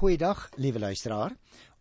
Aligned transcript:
Goeiedag, 0.00 0.46
liewe 0.56 0.80
luisteraar. 0.80 1.34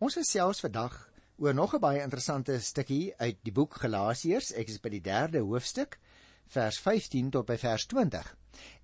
Ons 0.03 0.17
gesels 0.19 0.59
vandag 0.59 0.95
oor 1.39 1.53
nog 1.55 1.75
'n 1.75 1.79
baie 1.79 2.01
interessante 2.03 2.59
stukkie 2.59 3.13
uit 3.17 3.37
die 3.47 3.51
boek 3.51 3.77
Galasiërs. 3.79 4.51
Ek 4.51 4.67
is 4.67 4.79
by 4.79 4.89
die 4.89 5.01
3de 5.01 5.39
hoofstuk, 5.39 5.99
vers 6.47 6.79
15 6.79 7.29
tot 7.29 7.45
by 7.45 7.55
vers 7.57 7.85
20. 7.85 8.35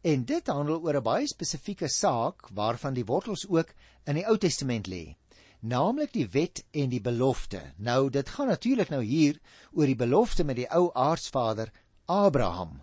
En 0.02 0.24
dit 0.26 0.48
handel 0.48 0.80
oor 0.80 0.96
'n 0.96 1.04
baie 1.04 1.28
spesifieke 1.28 1.88
saak 1.88 2.48
waarvan 2.54 2.94
die 2.94 3.06
wortels 3.06 3.46
ook 3.50 3.74
in 4.06 4.16
die 4.16 4.26
Ou 4.26 4.38
Testament 4.38 4.88
lê, 4.88 5.18
naamlik 5.60 6.14
die 6.14 6.30
wet 6.30 6.64
en 6.72 6.90
die 6.90 7.02
belofte. 7.02 7.74
Nou, 7.78 8.10
dit 8.10 8.30
gaan 8.30 8.48
natuurlik 8.48 8.90
nou 8.90 9.04
hier 9.04 9.40
oor 9.74 9.86
die 9.86 9.96
belofte 10.06 10.44
met 10.44 10.56
die 10.56 10.72
ou 10.72 10.94
aardsvader 10.94 11.72
Abraham. 12.06 12.82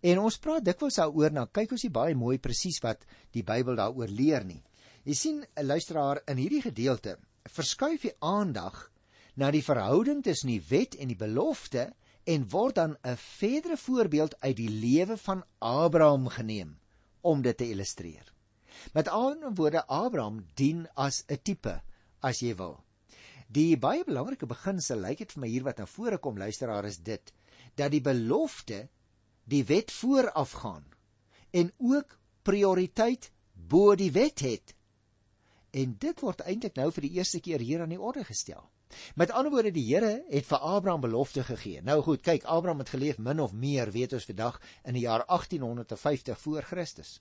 En 0.00 0.18
ons 0.18 0.38
praat 0.38 0.64
dikwels 0.64 0.94
daaroor, 0.94 1.32
nou 1.32 1.46
kyk 1.46 1.72
ons 1.72 1.82
nie 1.82 1.90
baie 1.90 2.14
mooi 2.14 2.38
presies 2.38 2.78
wat 2.78 3.04
die 3.30 3.42
Bybel 3.42 3.74
daaroor 3.74 4.08
leer 4.08 4.44
nie. 4.44 4.62
Jy 5.08 5.14
sien 5.16 5.36
'n 5.56 5.64
luisteraar 5.64 6.18
in 6.28 6.36
hierdie 6.36 6.60
gedeelte 6.60 7.14
verskuif 7.48 8.02
die 8.02 8.10
aandag 8.20 8.90
na 9.40 9.48
die 9.50 9.62
verhouding 9.64 10.18
tussen 10.20 10.50
die 10.52 10.64
wet 10.68 10.98
en 11.00 11.08
die 11.08 11.16
belofte 11.16 11.86
en 12.28 12.44
word 12.52 12.74
dan 12.76 12.96
'n 13.00 13.16
verdere 13.16 13.78
voorbeeld 13.80 14.36
uit 14.40 14.56
die 14.56 14.68
lewe 14.68 15.16
van 15.16 15.44
Abraham 15.64 16.28
geneem 16.28 16.76
om 17.20 17.40
dit 17.42 17.56
te 17.56 17.70
illustreer. 17.70 18.34
Met 18.92 19.08
ander 19.08 19.54
woorde 19.54 19.86
Abraham 19.86 20.44
dien 20.54 20.86
as 20.94 21.24
'n 21.26 21.40
tipe 21.42 21.80
as 22.20 22.40
jy 22.40 22.54
wil. 22.56 22.84
Die 23.48 23.78
baie 23.78 24.04
belangrike 24.04 24.46
beginsel 24.46 25.00
lyk 25.00 25.18
dit 25.18 25.32
vir 25.32 25.40
my 25.40 25.48
hier 25.48 25.64
wat 25.64 25.78
na 25.78 25.86
vore 25.86 26.18
kom 26.18 26.36
luisteraar 26.36 26.84
is 26.84 26.98
dit 26.98 27.32
dat 27.76 27.90
die 27.90 28.04
belofte 28.04 28.88
die 29.44 29.64
wet 29.64 29.90
voorafgaan 29.90 30.84
en 31.50 31.72
ook 31.78 32.18
prioriteit 32.42 33.32
bo 33.54 33.94
die 33.94 34.12
wet 34.12 34.40
het 34.40 34.74
En 35.70 35.96
dit 35.98 36.20
word 36.20 36.40
eintlik 36.40 36.76
nou 36.76 36.90
vir 36.92 37.08
die 37.08 37.14
eerste 37.20 37.40
keer 37.40 37.60
hier 37.60 37.82
aan 37.84 37.92
die 37.92 38.00
orde 38.00 38.24
gestel. 38.24 38.64
Met 39.14 39.30
ander 39.30 39.52
woorde, 39.52 39.70
die 39.70 39.84
Here 39.84 40.24
het 40.30 40.46
vir 40.48 40.58
Abraham 40.64 41.00
belofte 41.00 41.44
gegee. 41.44 41.82
Nou 41.84 42.00
goed, 42.02 42.22
kyk, 42.24 42.44
Abraham 42.44 42.78
het 42.78 42.94
geleef 42.94 43.18
min 43.18 43.40
of 43.40 43.52
meer, 43.52 43.92
weet 43.92 44.14
ons 44.16 44.24
vandag, 44.24 44.60
in 44.84 44.96
die 44.96 45.04
jaar 45.04 45.26
1850 45.26 46.40
voor 46.40 46.62
Christus. 46.62 47.18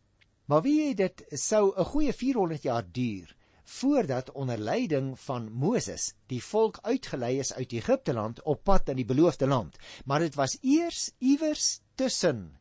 Maar 0.48 0.64
wie 0.64 0.78
weet 0.80 0.98
dit 0.98 1.40
sou 1.40 1.74
'n 1.76 1.86
goeie 1.86 2.14
400 2.14 2.64
jaar 2.64 2.86
duur 2.92 3.36
voordat 3.68 4.32
onder 4.32 4.58
leiding 4.58 5.20
van 5.20 5.52
Moses 5.52 6.14
die 6.32 6.44
volk 6.44 6.80
uitgelei 6.82 7.40
is 7.40 7.54
uit 7.54 7.72
Egipte 7.72 8.14
land 8.14 8.42
op 8.42 8.64
pad 8.64 8.90
in 8.90 8.96
die 8.96 9.06
beloofde 9.06 9.48
land. 9.48 9.76
Maar 10.06 10.20
dit 10.20 10.36
was 10.36 10.58
eers 10.62 11.12
iewers 11.18 11.80
tussen 11.96 12.60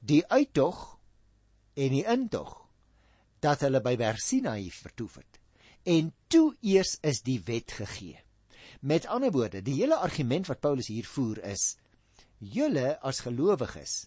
die 0.00 0.26
uittog 0.26 0.98
en 1.74 1.92
die 1.92 2.04
intog 2.04 2.54
dat 3.44 3.60
hulle 3.60 3.80
by 3.84 3.96
Versinai 4.00 4.70
vertoef 4.70 5.20
het. 5.20 5.27
En 5.88 6.12
toe 6.28 6.52
eers 6.60 6.98
is 7.00 7.22
die 7.24 7.40
wet 7.48 7.72
gegee. 7.72 8.18
Met 8.80 9.08
ander 9.08 9.32
woorde, 9.32 9.62
die 9.64 9.78
hele 9.80 9.96
argument 9.96 10.46
wat 10.50 10.60
Paulus 10.60 10.90
hier 10.92 11.06
voer 11.08 11.40
is: 11.48 11.76
julle 12.38 12.98
as 13.02 13.24
gelowiges 13.24 14.04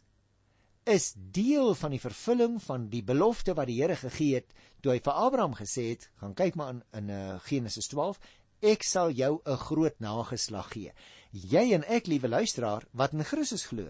is 0.89 1.11
deel 1.13 1.75
van 1.77 1.93
die 1.93 2.01
vervulling 2.01 2.55
van 2.63 2.87
die 2.89 3.03
belofte 3.05 3.53
wat 3.57 3.69
die 3.69 3.77
Here 3.81 3.95
gegee 3.95 4.39
het 4.39 4.53
toe 4.81 4.95
hy 4.95 5.01
vir 5.05 5.19
Abraham 5.25 5.53
gesê 5.53 5.91
het, 5.91 6.07
gaan 6.17 6.33
kyk 6.37 6.55
maar 6.57 6.71
in 6.73 6.79
in 6.97 7.11
uh, 7.13 7.35
Genesis 7.45 7.91
12, 7.91 8.17
ek 8.61 8.85
sal 8.85 9.13
jou 9.13 9.41
'n 9.45 9.57
groot 9.57 9.99
nageslag 9.99 10.71
gee. 10.73 10.93
Jy 11.31 11.73
en 11.73 11.85
ek, 11.85 12.07
liewe 12.07 12.27
luisteraar, 12.27 12.83
wat 12.93 13.13
in 13.13 13.23
Christus 13.23 13.65
glo, 13.69 13.89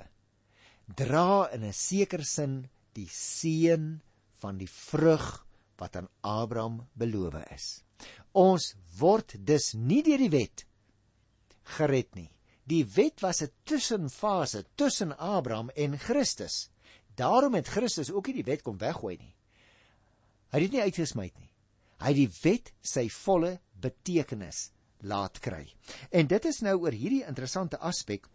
dra 0.87 1.49
in 1.53 1.63
'n 1.63 1.73
sekere 1.73 2.23
sin 2.23 2.69
die 2.93 3.07
seën 3.07 4.01
van 4.39 4.57
die 4.57 4.67
vrug 4.67 5.45
wat 5.81 5.97
aan 5.97 6.09
Abraham 6.21 6.83
beloof 6.93 7.39
is. 7.49 7.81
Ons 8.37 8.75
word 8.99 9.35
dus 9.45 9.73
nie 9.73 10.01
deur 10.05 10.21
die 10.21 10.31
wet 10.33 10.65
gered 11.77 12.13
nie. 12.15 12.29
Die 12.69 12.85
wet 12.95 13.21
was 13.21 13.41
'n 13.41 13.51
tussenfase 13.65 14.65
tussen 14.75 15.17
Abraham 15.17 15.69
en 15.75 15.97
Christus. 15.97 16.69
Daarom 17.15 17.53
het 17.53 17.67
Christus 17.67 18.11
ook 18.11 18.27
nie 18.27 18.43
die 18.43 18.49
wet 18.51 18.61
kom 18.61 18.77
weggooi 18.77 19.17
nie. 19.17 19.35
Hy 20.51 20.59
het 20.59 20.71
dit 20.71 20.71
nie 20.71 20.81
uitgesmy 20.81 21.31
nie. 21.35 21.49
Hy 21.99 22.07
het 22.07 22.15
die 22.15 22.33
wet 22.43 22.73
sy 22.81 23.09
volle 23.09 23.59
betekenis 23.81 24.71
laat 24.99 25.39
kry. 25.39 25.67
En 26.11 26.27
dit 26.27 26.45
is 26.45 26.61
nou 26.61 26.77
oor 26.81 26.91
hierdie 26.91 27.25
interessante 27.25 27.77
aspek 27.77 28.27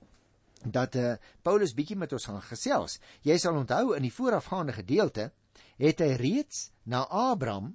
dat 0.65 0.97
uh, 0.97 1.17
Paulus 1.43 1.75
bietjie 1.75 1.97
met 1.97 2.13
ons 2.13 2.25
gaan 2.25 2.43
gesels. 2.43 2.99
Jy 3.23 3.39
sal 3.39 3.57
onthou 3.57 3.95
in 3.95 4.03
die 4.03 4.13
voorafgaande 4.13 4.73
gedeelte 4.73 5.31
het 5.79 6.01
hy 6.01 6.15
reeds 6.21 6.71
na 6.85 7.05
Abraham 7.09 7.75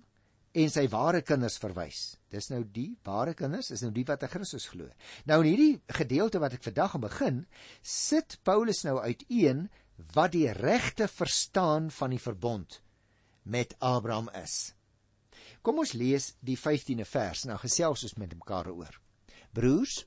en 0.52 0.72
sy 0.72 0.88
ware 0.92 1.22
kinders 1.24 1.58
verwys. 1.62 2.18
Dis 2.32 2.50
nou 2.52 2.64
die 2.64 2.98
ware 3.08 3.34
kinders, 3.38 3.72
is 3.72 3.84
nou 3.86 3.92
die 3.96 4.06
wat 4.08 4.26
in 4.26 4.32
Christus 4.32 4.68
glo. 4.72 4.90
Nou 5.30 5.40
in 5.44 5.50
hierdie 5.52 5.96
gedeelte 6.00 6.42
wat 6.44 6.58
ek 6.58 6.66
vandag 6.66 6.96
gaan 6.96 7.06
begin, 7.06 7.40
sit 7.82 8.40
Paulus 8.48 8.84
nou 8.88 8.98
uiteen 9.00 9.70
wat 10.16 10.34
die 10.36 10.50
regte 10.58 11.08
verstaan 11.08 11.92
van 11.94 12.16
die 12.16 12.22
verbond 12.22 12.82
met 13.44 13.76
Abraham 13.80 14.30
is. 14.42 14.74
Kom 15.62 15.82
ons 15.82 15.94
lees 15.94 16.32
die 16.42 16.58
15de 16.58 17.06
vers. 17.06 17.46
Nou 17.46 17.58
gesels 17.62 18.06
ons 18.08 18.18
met 18.18 18.34
mekaar 18.34 18.72
oor. 18.74 18.98
Broers, 19.54 20.06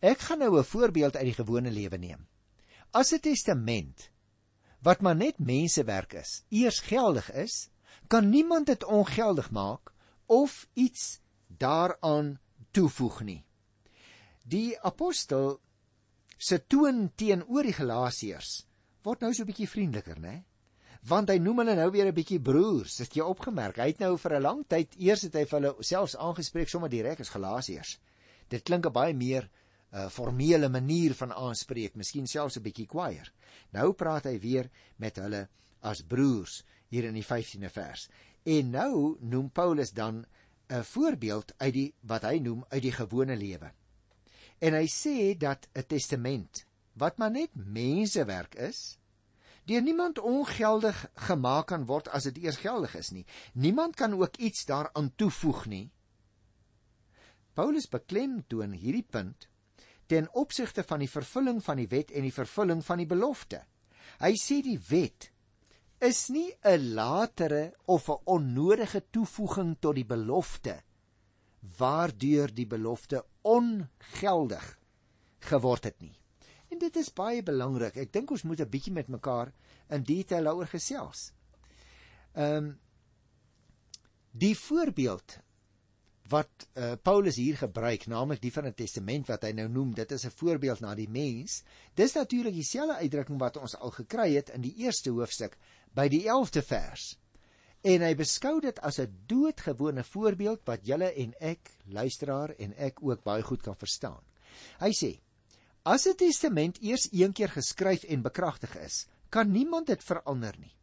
ek 0.00 0.18
gaan 0.28 0.40
nou 0.40 0.58
'n 0.58 0.64
voorbeeld 0.64 1.16
uit 1.16 1.24
die 1.24 1.40
gewone 1.42 1.70
lewe 1.70 1.98
neem. 1.98 2.26
As 2.92 3.12
'n 3.12 3.20
testament 3.20 4.10
wat 4.86 5.02
maar 5.02 5.16
net 5.18 5.38
mensewerk 5.42 6.14
is, 6.14 6.44
eers 6.54 6.78
geldig 6.86 7.32
is, 7.34 7.68
kan 8.06 8.28
niemand 8.30 8.70
dit 8.70 8.84
ongeldig 8.84 9.50
maak 9.50 9.90
of 10.30 10.68
iets 10.74 11.18
daaraan 11.46 12.36
toevoeg 12.70 13.20
nie. 13.26 13.40
Die 14.46 14.78
apostel 14.78 15.58
se 16.38 16.60
toon 16.66 17.08
teenoor 17.18 17.66
die 17.66 17.74
Galasiërs 17.74 18.60
word 19.06 19.22
nou 19.22 19.32
so 19.32 19.42
'n 19.42 19.50
bietjie 19.50 19.70
vriendeliker, 19.70 20.18
né? 20.20 20.44
Want 21.06 21.30
hy 21.30 21.38
noem 21.38 21.58
hulle 21.62 21.74
nou 21.74 21.90
weer 21.90 22.06
'n 22.06 22.14
bietjie 22.14 22.40
broers. 22.40 22.98
Het 22.98 23.14
jy 23.14 23.22
opgemerk? 23.22 23.76
Hy 23.76 23.86
het 23.86 23.98
nou 23.98 24.16
vir 24.18 24.34
'n 24.34 24.42
lang 24.42 24.64
tyd 24.68 24.94
eers 24.98 25.22
het 25.22 25.34
hy 25.34 25.44
vir 25.44 25.60
hulle 25.60 25.82
selfs 25.82 26.16
aangespreek 26.16 26.68
sommer 26.68 26.90
direk 26.90 27.20
as 27.20 27.30
Galasiërs. 27.30 27.98
Dit 28.48 28.62
klink 28.62 28.92
baie 28.92 29.14
meer 29.14 29.48
uh, 29.96 30.08
formele 30.12 30.68
manier 30.68 31.14
van 31.16 31.32
aanspreek, 31.32 31.96
miskien 31.96 32.26
selfs 32.28 32.58
'n 32.58 32.62
bietjie 32.62 32.86
kwaier. 32.86 33.32
Nou 33.72 33.92
praat 33.92 34.28
hy 34.28 34.38
weer 34.40 34.70
met 34.96 35.16
hulle 35.16 35.48
as 35.80 36.02
broers 36.02 36.64
hier 36.88 37.04
in 37.04 37.14
die 37.14 37.24
15de 37.24 37.70
vers. 37.72 38.08
En 38.44 38.70
nou 38.70 39.16
noem 39.20 39.50
Paulus 39.50 39.92
dan 39.92 40.26
'n 40.68 40.82
voorbeeld 40.82 41.54
uit 41.56 41.72
die 41.72 41.94
wat 42.00 42.22
hy 42.22 42.38
noem 42.38 42.64
uit 42.68 42.82
die 42.82 42.92
gewone 42.92 43.36
lewe. 43.36 43.72
En 44.58 44.72
hy 44.74 44.86
sê 44.86 45.36
dat 45.38 45.68
'n 45.74 45.86
testament 45.86 46.66
wat 46.92 47.18
maar 47.18 47.30
net 47.30 47.50
mensewerk 47.54 48.54
is, 48.54 48.98
deur 49.64 49.82
niemand 49.82 50.18
ongeldig 50.18 51.10
gemaak 51.14 51.66
kan 51.66 51.84
word 51.86 52.08
as 52.08 52.24
dit 52.24 52.38
eers 52.38 52.56
geldig 52.56 52.94
is 52.94 53.10
nie. 53.10 53.26
Niemand 53.52 53.96
kan 53.96 54.14
ook 54.14 54.36
iets 54.36 54.64
daaraan 54.64 55.12
toevoeg 55.14 55.66
nie. 55.66 55.90
Paulus 57.52 57.88
beklemtoon 57.88 58.72
hierdie 58.72 59.06
punt 59.10 59.48
ten 60.06 60.28
opsigte 60.32 60.82
van 60.82 61.02
die 61.02 61.10
vervulling 61.10 61.62
van 61.64 61.76
die 61.76 61.88
wet 61.88 62.10
en 62.10 62.22
die 62.22 62.34
vervulling 62.34 62.84
van 62.84 62.98
die 62.98 63.08
belofte. 63.10 63.62
Hy 64.20 64.32
sê 64.40 64.62
die 64.62 64.78
wet 64.88 65.30
is 66.00 66.28
nie 66.28 66.52
'n 66.64 66.94
latere 66.94 67.74
of 67.86 68.08
'n 68.08 68.20
onnodige 68.24 69.02
toevoeging 69.10 69.76
tot 69.80 69.94
die 69.94 70.04
belofte 70.04 70.82
waardeur 71.78 72.52
die 72.54 72.66
belofte 72.66 73.24
ongeldig 73.42 74.78
geword 75.38 75.84
het 75.84 76.00
nie. 76.00 76.14
En 76.70 76.78
dit 76.78 76.96
is 76.96 77.12
baie 77.14 77.42
belangrik. 77.42 77.96
Ek 77.96 78.12
dink 78.12 78.30
ons 78.30 78.42
moet 78.42 78.60
'n 78.60 78.70
bietjie 78.70 78.92
met 78.92 79.08
mekaar 79.08 79.52
in 79.88 80.02
detail 80.02 80.44
daaroor 80.44 80.66
gesels. 80.66 81.32
Ehm 82.34 82.56
um, 82.56 82.78
die 84.36 84.56
voorbeeld 84.58 85.38
wat 86.28 86.66
uh, 86.74 86.92
Paulus 87.02 87.36
hier 87.36 87.56
gebruik, 87.56 88.06
naamlik 88.06 88.40
die 88.42 88.52
van 88.52 88.66
'n 88.66 88.74
testament 88.74 89.26
wat 89.28 89.42
hy 89.42 89.52
nou 89.52 89.68
noem, 89.68 89.94
dit 89.94 90.12
is 90.12 90.24
'n 90.26 90.30
voorbeeld 90.30 90.80
na 90.80 90.94
die 90.94 91.08
mens. 91.08 91.62
Dis 91.94 92.12
natuurlik 92.14 92.54
dieselfde 92.54 92.96
uitdrukking 92.96 93.38
wat 93.38 93.56
ons 93.56 93.76
al 93.76 93.90
gekry 93.90 94.34
het 94.34 94.50
in 94.50 94.60
die 94.60 94.74
eerste 94.76 95.10
hoofstuk 95.10 95.56
by 95.94 96.08
die 96.08 96.24
11de 96.26 96.62
vers. 96.62 97.18
En 97.82 98.02
hy 98.02 98.14
beskou 98.14 98.60
dit 98.60 98.78
as 98.80 98.98
'n 98.98 99.12
doodgewone 99.26 100.04
voorbeeld 100.04 100.60
wat 100.64 100.86
julle 100.86 101.12
en 101.12 101.34
ek, 101.40 101.70
luisteraar 101.84 102.50
en 102.58 102.74
ek 102.76 103.02
ook 103.02 103.22
baie 103.22 103.42
goed 103.42 103.62
kan 103.62 103.76
verstaan. 103.76 104.22
Hy 104.80 104.90
sê: 104.90 105.20
As 105.84 106.06
'n 106.06 106.16
testament 106.16 106.78
eers 106.82 107.08
een 107.12 107.32
keer 107.32 107.48
geskryf 107.48 108.02
en 108.04 108.22
bekragtig 108.22 108.76
is, 108.76 109.06
kan 109.28 109.50
niemand 109.50 109.86
dit 109.86 110.02
verander 110.02 110.54
nie. 110.58 110.74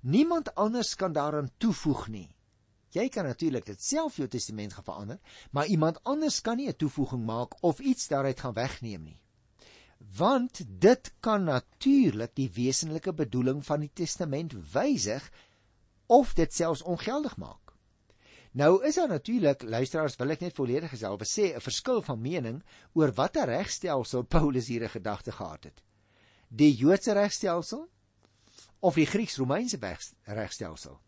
Niemand 0.00 0.54
anders 0.54 0.94
kan 0.94 1.12
daaraan 1.12 1.50
toevoeg 1.58 2.08
nie. 2.08 2.28
Jy 2.92 3.08
kan 3.08 3.24
natuurlik 3.24 3.64
dit 3.66 3.80
self 3.82 4.18
jou 4.20 4.28
testament 4.28 4.74
gaan 4.76 4.84
verander, 4.84 5.18
maar 5.50 5.66
iemand 5.66 6.02
anders 6.04 6.40
kan 6.40 6.56
nie 6.56 6.68
'n 6.68 6.76
toevoeging 6.76 7.24
maak 7.24 7.62
of 7.62 7.80
iets 7.80 8.08
daaruit 8.08 8.40
gaan 8.40 8.52
wegneem 8.52 9.02
nie. 9.02 9.20
Want 10.16 10.60
dit 10.66 11.12
kan 11.20 11.44
natuurlik 11.44 12.34
die 12.34 12.50
wesenlike 12.50 13.12
bedoeling 13.12 13.64
van 13.64 13.80
die 13.80 13.90
testament 13.92 14.52
wysig 14.72 15.30
of 16.06 16.34
dit 16.34 16.54
selfs 16.54 16.82
ongeldig 16.82 17.36
maak. 17.36 17.72
Nou 18.52 18.84
is 18.84 18.94
daar 18.94 19.08
natuurlik 19.08 19.62
luisteraars 19.62 20.16
wil 20.16 20.30
ek 20.30 20.40
net 20.40 20.54
volledig 20.54 20.90
geself 20.90 21.22
sê 21.24 21.54
'n 21.54 21.60
verskil 21.60 22.02
van 22.02 22.20
mening 22.20 22.62
oor 22.92 23.12
watter 23.12 23.46
regstelsel 23.46 24.22
Paulus 24.22 24.68
hier 24.68 24.84
'n 24.84 24.88
gedagte 24.88 25.32
gehad 25.32 25.64
het. 25.64 25.82
Die 26.48 26.74
Joodse 26.74 27.12
regstelsel 27.12 27.88
of 28.80 28.94
die 28.94 29.06
Grieks-Romeinse 29.06 29.78
regstelsel. 30.24 31.00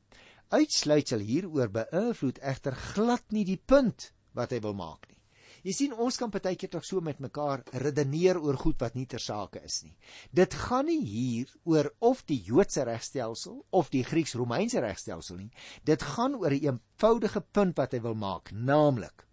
Uitsluitsel 0.52 1.24
hieroor 1.24 1.70
beïnvloed 1.72 2.38
egter 2.42 2.76
glad 2.94 3.24
nie 3.32 3.44
die 3.44 3.60
punt 3.60 4.12
wat 4.34 4.52
hy 4.52 4.60
wil 4.60 4.74
maak 4.74 5.08
nie. 5.08 5.20
Jy 5.64 5.72
sien 5.72 5.92
ons 5.96 6.18
kan 6.20 6.28
partykeer 6.28 6.68
tog 6.74 6.84
so 6.84 7.00
met 7.00 7.22
mekaar 7.24 7.62
redeneer 7.80 8.36
oor 8.36 8.58
goed 8.60 8.82
wat 8.84 8.94
nie 8.98 9.06
ter 9.08 9.22
sake 9.22 9.62
is 9.64 9.80
nie. 9.86 9.94
Dit 10.28 10.52
gaan 10.66 10.90
nie 10.90 11.00
hier 11.00 11.48
oor 11.64 11.88
of 12.04 12.20
die 12.28 12.40
Joodse 12.44 12.84
regstelsel 12.84 13.62
of 13.72 13.88
die 13.88 14.04
Grieks-Romeinse 14.04 14.82
regstelsel 14.84 15.40
nie. 15.40 15.50
Dit 15.84 16.02
gaan 16.02 16.36
oor 16.36 16.52
'n 16.52 16.64
eenvoudige 16.68 17.40
punt 17.40 17.78
wat 17.78 17.92
hy 17.92 18.00
wil 18.00 18.14
maak, 18.14 18.52
naamlik 18.52 19.24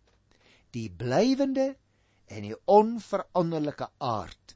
die 0.72 0.90
blywende 0.90 1.76
en 2.32 2.46
die 2.48 2.56
onveranderlike 2.66 3.90
aard 3.98 4.56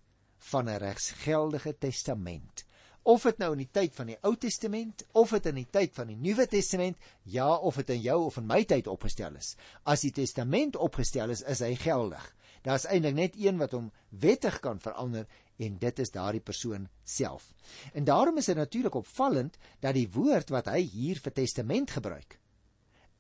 van 0.52 0.70
'n 0.70 0.80
regsgeldige 0.80 1.74
testament 1.78 2.64
of 3.06 3.26
dit 3.28 3.42
nou 3.42 3.52
in 3.54 3.64
die 3.64 3.72
tyd 3.72 3.94
van 3.96 4.10
die 4.12 4.18
Ou 4.26 4.34
Testament 4.42 5.06
of 5.14 5.34
dit 5.36 5.50
in 5.52 5.60
die 5.62 5.68
tyd 5.78 5.94
van 5.98 6.10
die 6.10 6.18
Nuwe 6.18 6.48
Testament, 6.50 6.98
ja 7.24 7.48
of 7.56 7.80
dit 7.82 7.96
in 7.96 8.02
jou 8.06 8.20
of 8.26 8.40
in 8.42 8.48
my 8.50 8.64
tyd 8.66 8.90
opgestel 8.92 9.38
is. 9.40 9.54
As 9.86 10.06
die 10.06 10.14
testament 10.16 10.76
opgestel 10.76 11.34
is, 11.34 11.44
is 11.46 11.62
hy 11.64 11.76
geldig. 11.80 12.24
Daar's 12.66 12.88
eintlik 12.90 13.16
net 13.16 13.36
een 13.38 13.62
wat 13.62 13.76
hom 13.78 13.92
wettig 14.10 14.58
kan 14.64 14.82
verander 14.82 15.28
en 15.62 15.78
dit 15.80 16.00
is 16.02 16.12
daardie 16.12 16.42
persoon 16.44 16.90
self. 17.04 17.52
En 17.94 18.04
daarom 18.04 18.42
is 18.42 18.50
dit 18.50 18.58
natuurlik 18.58 18.98
opvallend 18.98 19.60
dat 19.86 19.94
die 19.96 20.10
woord 20.12 20.50
wat 20.52 20.74
hy 20.74 20.82
hier 20.82 21.22
vir 21.22 21.38
testament 21.44 21.94
gebruik 21.94 22.40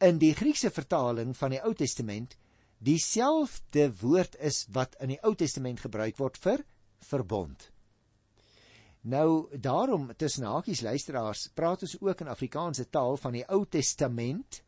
in 0.03 0.19
die 0.19 0.33
Griekse 0.35 0.69
vertaling 0.69 1.35
van 1.37 1.55
die 1.55 1.61
Ou 1.63 1.73
Testament 1.73 2.35
dieselfde 2.83 3.87
woord 4.01 4.35
is 4.43 4.65
wat 4.75 4.97
in 4.99 5.15
die 5.15 5.21
Ou 5.23 5.33
Testament 5.35 5.79
gebruik 5.85 6.17
word 6.19 6.37
vir 6.43 6.65
verbond. 7.07 7.69
Nou 9.05 9.57
daarom 9.61 10.09
tussen 10.17 10.47
hakies 10.49 10.81
luisteraars 10.81 11.47
praat 11.53 11.81
ons 11.85 11.97
ook 12.01 12.21
in 12.21 12.31
Afrikaanse 12.33 12.87
taal 12.89 13.17
van 13.21 13.35
die 13.37 13.45
Ou 13.53 13.65
Testament 13.69 14.63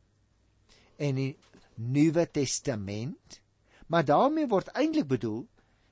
en 0.98 1.16
die 1.18 1.32
Nuwe 1.76 2.28
Testament. 2.32 3.42
Maar 3.88 4.06
daarmee 4.06 4.48
word 4.48 4.70
eintlik 4.78 5.08
bedoel 5.08 5.46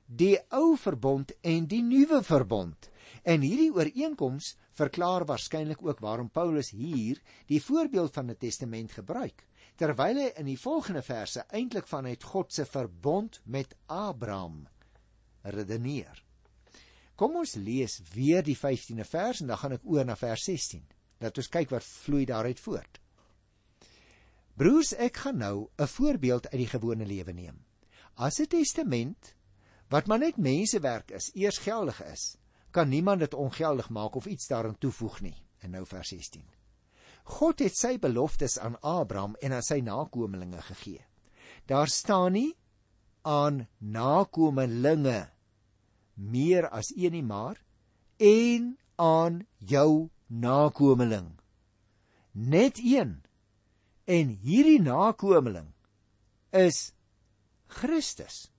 die 0.06 0.36
ou 0.54 0.76
verbond 0.78 1.32
en 1.42 1.66
die 1.66 1.82
nuwe 1.82 2.20
verbond. 2.22 2.90
En 3.26 3.42
hierdie 3.42 3.72
ooreenkoms 3.74 4.52
verklaar 4.78 5.24
waarskynlik 5.26 5.82
ook 5.82 6.02
waarom 6.04 6.30
Paulus 6.30 6.70
hier 6.70 7.18
die 7.50 7.62
voorbeeld 7.62 8.14
van 8.14 8.30
'n 8.30 8.36
testament 8.38 8.92
gebruik, 8.92 9.46
terwyl 9.76 10.16
hy 10.16 10.30
in 10.36 10.46
die 10.46 10.60
volgende 10.60 11.02
verse 11.02 11.44
eintlik 11.50 11.86
vanuit 11.86 12.22
God 12.22 12.52
se 12.52 12.64
verbond 12.64 13.40
met 13.44 13.74
Abraham 13.86 14.68
redeneer. 15.42 16.25
Kom 17.16 17.36
ons 17.40 17.54
lees 17.56 18.00
weer 18.12 18.44
die 18.44 18.56
15de 18.56 19.04
vers 19.08 19.40
en 19.40 19.48
dan 19.48 19.60
gaan 19.60 19.76
ek 19.78 19.84
oor 19.88 20.04
na 20.04 20.16
vers 20.20 20.44
16. 20.44 20.84
Laat 21.24 21.38
ons 21.40 21.48
kyk 21.48 21.70
wat 21.72 21.84
vloei 22.04 22.26
daaruit 22.28 22.60
voort. 22.60 23.00
Broers, 24.56 24.92
ek 24.92 25.16
gaan 25.24 25.38
nou 25.38 25.68
'n 25.78 25.86
voorbeeld 25.86 26.48
uit 26.48 26.60
die 26.60 26.72
gewone 26.72 27.06
lewe 27.06 27.32
neem. 27.32 27.64
As 28.16 28.40
'n 28.40 28.46
testament 28.46 29.34
wat 29.88 30.06
maar 30.06 30.18
net 30.18 30.36
mensewerk 30.36 31.10
is, 31.10 31.30
eers 31.34 31.58
geldig 31.58 32.02
is, 32.04 32.36
kan 32.70 32.88
niemand 32.88 33.20
dit 33.20 33.34
ongeldig 33.34 33.88
maak 33.90 34.14
of 34.14 34.26
iets 34.26 34.46
daaraan 34.46 34.78
toevoeg 34.78 35.20
nie. 35.20 35.36
En 35.58 35.70
nou 35.70 35.86
vers 35.86 36.08
16. 36.08 36.44
God 37.24 37.58
het 37.58 37.76
sy 37.76 37.98
beloftes 37.98 38.58
aan 38.58 38.80
Abraham 38.80 39.34
en 39.40 39.52
aan 39.52 39.62
sy 39.62 39.80
nakommelinge 39.80 40.62
gegee. 40.62 41.04
Daar 41.66 41.88
staan 41.88 42.32
nie 42.32 42.56
aan 43.22 43.68
nakommelinge 43.78 45.35
meer 46.16 46.68
as 46.72 46.92
een 46.96 47.12
nie 47.12 47.24
maar 47.24 47.60
en 48.16 48.74
aan 48.96 49.44
jou 49.58 50.08
nakomeling. 50.26 51.36
Net 52.32 52.80
een. 52.80 53.22
En 54.04 54.28
hierdie 54.42 54.80
nakomeling 54.80 55.72
is 56.50 56.92
Christus. 57.66 58.50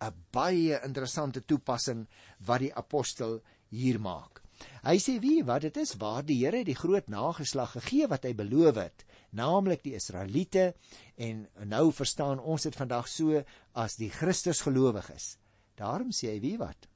'n 0.00 0.14
baie 0.30 0.78
interessante 0.86 1.44
toepassing 1.44 2.06
wat 2.46 2.60
die 2.62 2.74
apostel 2.74 3.40
hier 3.68 3.98
maak. 4.00 4.42
Hy 4.82 4.96
sê 5.02 5.18
wie 5.22 5.42
wat 5.46 5.62
dit 5.66 5.76
is 5.76 5.96
waar 5.98 6.22
die 6.26 6.38
Here 6.44 6.64
die 6.64 6.78
groot 6.78 7.08
nageslag 7.08 7.72
gegee 7.76 8.06
wat 8.10 8.24
hy 8.26 8.34
beloof 8.34 8.78
het 8.78 9.04
naamlik 9.30 9.82
die 9.82 9.94
Israeliete 9.94 10.74
en 11.16 11.46
nou 11.64 11.92
verstaan 11.92 12.40
ons 12.40 12.62
dit 12.62 12.74
vandag 12.74 13.08
so 13.08 13.42
as 13.74 13.98
die 14.00 14.10
Christus 14.10 14.62
gelowiges 14.66 15.36
Daarom 15.78 16.10
sê 16.10 16.32
hy, 16.34 16.40
wie 16.42 16.56
wat? 16.58 16.88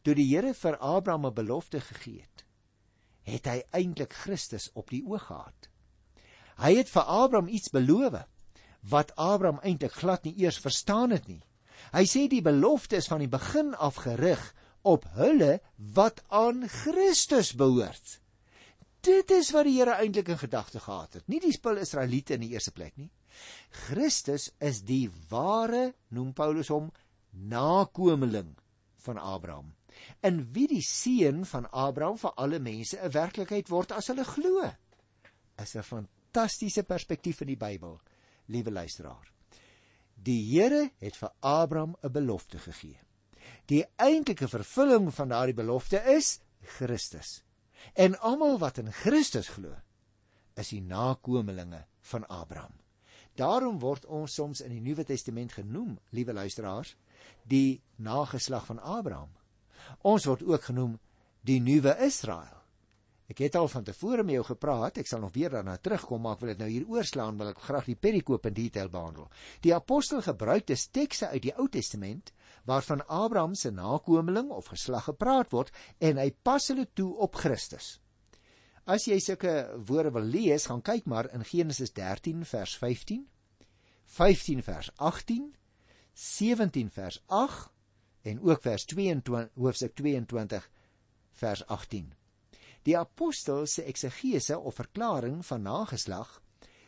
Toe 0.00 0.14
die 0.16 0.28
Here 0.30 0.54
vir 0.56 0.78
Abraham 0.80 1.26
'n 1.28 1.34
belofte 1.34 1.80
gegee 1.80 2.22
het, 2.24 2.44
het 3.28 3.46
hy 3.46 3.58
eintlik 3.76 4.12
Christus 4.12 4.70
op 4.72 4.88
die 4.90 5.04
oog 5.04 5.26
gehad. 5.28 5.68
Hy 6.60 6.74
het 6.76 6.88
vir 6.88 7.02
Abraham 7.02 7.48
iets 7.48 7.68
beloof 7.72 8.16
wat 8.88 9.12
Abraham 9.16 9.60
eintlik 9.60 9.92
glad 9.92 10.24
nie 10.24 10.34
eers 10.40 10.58
verstaan 10.58 11.10
het 11.10 11.28
nie. 11.28 11.42
Hy 11.92 12.04
sê 12.08 12.26
die 12.28 12.42
belofte 12.44 12.96
is 12.96 13.08
van 13.08 13.20
die 13.20 13.28
begin 13.28 13.74
af 13.74 14.00
gerig 14.04 14.40
op 14.82 15.04
hulle 15.16 15.60
wat 15.76 16.24
aan 16.28 16.68
Christus 16.68 17.52
behoort. 17.52 18.20
Dit 19.00 19.30
is 19.30 19.52
wat 19.52 19.64
die 19.64 19.78
Here 19.78 19.96
eintlik 20.00 20.28
in 20.28 20.40
gedagte 20.40 20.80
gehad 20.80 21.14
het, 21.16 21.28
nie 21.28 21.40
die 21.40 21.52
spul 21.52 21.80
Israeliete 21.80 22.34
in 22.36 22.44
die 22.44 22.52
eerste 22.52 22.72
plek 22.72 22.96
nie. 22.96 23.10
Christus 23.70 24.50
is 24.58 24.82
die 24.82 25.10
ware, 25.30 25.94
noem 26.08 26.32
Paulus 26.32 26.68
hom, 26.68 26.90
nakomeling 27.30 28.56
van 29.04 29.18
Abraham. 29.18 29.74
In 30.26 30.42
wie 30.54 30.66
die 30.70 30.82
seun 30.84 31.44
van 31.46 31.66
Abraham 31.70 32.18
vir 32.18 32.32
alle 32.36 32.58
mense 32.58 32.98
'n 32.98 33.12
werklikheid 33.12 33.68
word 33.70 33.92
as 33.92 34.08
hulle 34.08 34.24
glo. 34.24 34.70
Is 35.58 35.76
'n 35.76 35.82
fantastiese 35.82 36.82
perspektief 36.82 37.40
in 37.40 37.48
die 37.48 37.56
Bybel, 37.56 38.00
liewe 38.46 38.70
luisteraar. 38.70 39.32
Die 40.14 40.42
Here 40.52 40.90
het 41.00 41.16
vir 41.16 41.32
Abraham 41.40 41.96
'n 42.02 42.12
belofte 42.12 42.58
gegee. 42.58 42.98
Die 43.66 43.84
eintlike 43.96 44.48
vervulling 44.48 45.14
van 45.14 45.28
daardie 45.28 45.54
belofte 45.54 45.96
is 45.96 46.40
Christus. 46.60 47.42
En 47.94 48.18
almal 48.18 48.58
wat 48.58 48.78
in 48.78 48.92
Christus 48.92 49.48
glo, 49.48 49.76
is 50.54 50.68
die 50.68 50.82
nakommelinge 50.82 51.86
van 52.00 52.26
Abraham. 52.26 52.74
Daarom 53.38 53.78
word 53.78 54.06
ons 54.06 54.34
soms 54.34 54.60
in 54.64 54.72
die 54.74 54.80
Nuwe 54.80 55.04
Testament 55.04 55.52
genoem, 55.52 55.98
liewe 56.10 56.32
luisteraars, 56.32 56.96
die 57.44 57.82
nageslag 57.96 58.66
van 58.66 58.80
Abraham. 58.80 59.30
Ons 60.02 60.26
word 60.28 60.42
ook 60.46 60.64
genoem 60.70 60.98
die 61.46 61.60
nuwe 61.60 61.94
Israel. 62.04 62.58
Ek 63.30 63.44
het 63.44 63.54
al 63.54 63.68
van 63.70 63.84
tevore 63.86 64.24
met 64.26 64.34
jou 64.34 64.44
gepraat, 64.48 64.98
ek 64.98 65.06
sal 65.06 65.20
nog 65.22 65.32
weer 65.36 65.52
daarna 65.54 65.76
terugkom, 65.78 66.24
maar 66.24 66.34
ek 66.34 66.42
wil 66.42 66.50
dit 66.50 66.62
nou 66.64 66.68
hier 66.70 66.88
oorslaan, 66.90 67.38
wil 67.38 67.52
ek 67.52 67.62
graag 67.62 67.86
die 67.86 67.94
perikoop 67.94 68.48
in 68.50 68.56
detail 68.56 68.90
behandel. 68.90 69.28
Die 69.62 69.74
apostel 69.74 70.24
gebruik 70.26 70.66
dus 70.66 70.88
tekste 70.90 71.30
uit 71.30 71.44
die 71.46 71.54
Ou 71.54 71.68
Testament 71.70 72.32
waarvan 72.66 73.04
Abraham 73.06 73.54
se 73.54 73.70
nakomeling 73.70 74.50
of 74.50 74.72
geslag 74.74 75.06
gepraat 75.06 75.54
word 75.54 75.70
en 76.02 76.18
hy 76.18 76.32
pas 76.42 76.66
hulle 76.72 76.88
toe 76.90 77.12
op 77.22 77.38
Christus. 77.38 78.00
As 78.84 79.04
jy 79.04 79.18
sulke 79.20 79.52
woorde 79.86 80.10
wil 80.10 80.24
lees, 80.24 80.66
gaan 80.66 80.82
kyk 80.82 81.06
maar 81.06 81.28
in 81.34 81.44
Genesis 81.44 81.92
13 81.92 82.44
vers 82.44 82.76
15, 82.76 83.26
15 84.04 84.62
vers 84.62 84.90
18, 84.96 85.54
17 86.14 86.90
vers 86.90 87.20
8 87.26 87.70
en 88.22 88.40
ook 88.40 88.62
vers 88.62 88.84
22 88.84 89.50
hoofstuk 89.54 89.94
22 89.94 90.70
vers 91.32 91.66
18. 91.66 92.12
Die 92.82 92.96
apostel 92.98 93.66
se 93.66 93.84
eksegese 93.84 94.58
of 94.58 94.74
verklaring 94.80 95.46
van 95.46 95.62
nageslag 95.62 96.40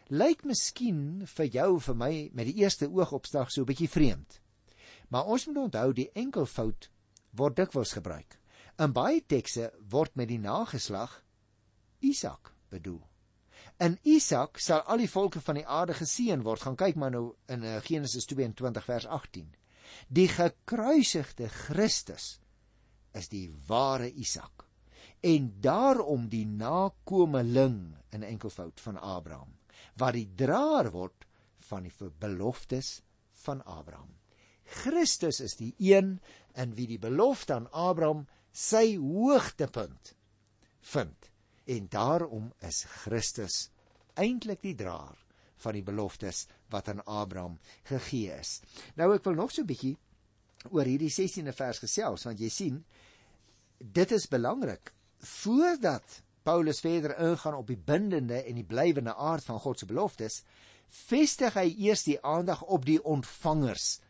lyk 0.09 0.45
miskien 0.45 1.27
vir 1.29 1.47
jou 1.47 1.81
vir 1.81 1.97
my 1.97 2.13
met 2.37 2.49
die 2.49 2.61
eerste 2.65 2.89
oogopslag 2.89 3.53
so 3.53 3.63
'n 3.63 3.71
bietjie 3.71 3.89
vreemd. 3.89 4.41
Maar 5.09 5.25
ons 5.27 5.47
moet 5.47 5.57
onthou 5.57 5.93
die 5.93 6.11
enkelvoud 6.13 6.91
word 7.31 7.57
dikwels 7.57 7.93
gebruik. 7.93 8.39
In 8.79 8.93
baie 8.93 9.21
tekste 9.21 9.73
word 9.89 10.17
met 10.17 10.29
die 10.29 10.39
nageslag 10.39 11.23
Isak 12.03 12.53
bedoel. 12.71 13.01
In 13.83 13.99
Isak 14.03 14.59
sal 14.63 14.83
al 14.91 15.03
die 15.03 15.11
volke 15.11 15.41
van 15.41 15.59
die 15.59 15.67
aarde 15.67 15.95
geseën 15.97 16.43
word. 16.47 16.63
Gaan 16.67 16.79
kyk 16.79 16.99
maar 16.99 17.11
nou 17.15 17.25
in 17.53 17.65
eh, 17.65 17.79
Genesis 17.85 18.27
22 18.31 18.85
vers 18.85 19.07
18. 19.07 19.49
Die 20.09 20.29
gekruisigde 20.29 21.49
Christus 21.49 22.39
is 23.13 23.29
die 23.29 23.49
ware 23.69 24.09
Isak 24.11 24.67
en 25.23 25.53
daarom 25.63 26.27
die 26.33 26.47
nakomeling 26.47 27.95
in 28.11 28.25
enkelvoud 28.27 28.81
van 28.83 28.99
Abraham 28.99 29.53
wat 30.01 30.17
die 30.17 30.27
draer 30.39 30.91
word 30.95 31.27
van 31.69 31.87
die 31.87 32.11
beloftes 32.19 33.03
van 33.45 33.63
Abraham. 33.63 34.11
Christus 34.83 35.41
is 35.45 35.55
die 35.61 35.75
een 35.79 36.17
in 36.59 36.75
wie 36.79 36.89
die 36.91 37.01
belofte 37.03 37.55
aan 37.55 37.69
Abraham 37.71 38.25
sy 38.53 38.97
hoogtepunt 38.99 40.15
vind 40.95 41.32
en 41.73 41.88
daarom 41.88 42.52
is 42.69 42.85
Christus 43.02 43.69
eintlik 44.21 44.61
die 44.64 44.75
draer 44.76 45.19
van 45.62 45.76
die 45.76 45.85
beloftes 45.87 46.47
wat 46.73 46.88
aan 46.91 47.05
Abraham 47.05 47.59
gegee 47.88 48.35
is. 48.35 48.61
Nou 48.99 49.12
ek 49.14 49.25
wil 49.25 49.38
nog 49.38 49.52
so 49.52 49.62
'n 49.62 49.71
bietjie 49.71 49.97
oor 50.71 50.87
hierdie 50.87 51.11
16de 51.11 51.55
vers 51.57 51.79
gesels 51.79 52.25
want 52.29 52.41
jy 52.41 52.49
sien 52.49 52.85
dit 53.79 54.12
is 54.12 54.29
belangrik 54.29 54.93
voordat 55.19 56.23
Paulus 56.43 56.81
verder 56.81 57.19
ingaan 57.19 57.55
op 57.55 57.67
die 57.67 57.79
bindende 57.79 58.43
en 58.43 58.55
die 58.55 58.67
blywende 58.67 59.14
aard 59.14 59.45
van 59.45 59.61
God 59.61 59.79
se 59.79 59.87
beloftes 59.87 60.43
vestig 60.88 61.55
hy 61.55 61.69
eers 61.87 62.05
die 62.05 62.19
aandag 62.21 62.62
op 62.62 62.85
die 62.85 63.00
ontvangers 63.02 64.00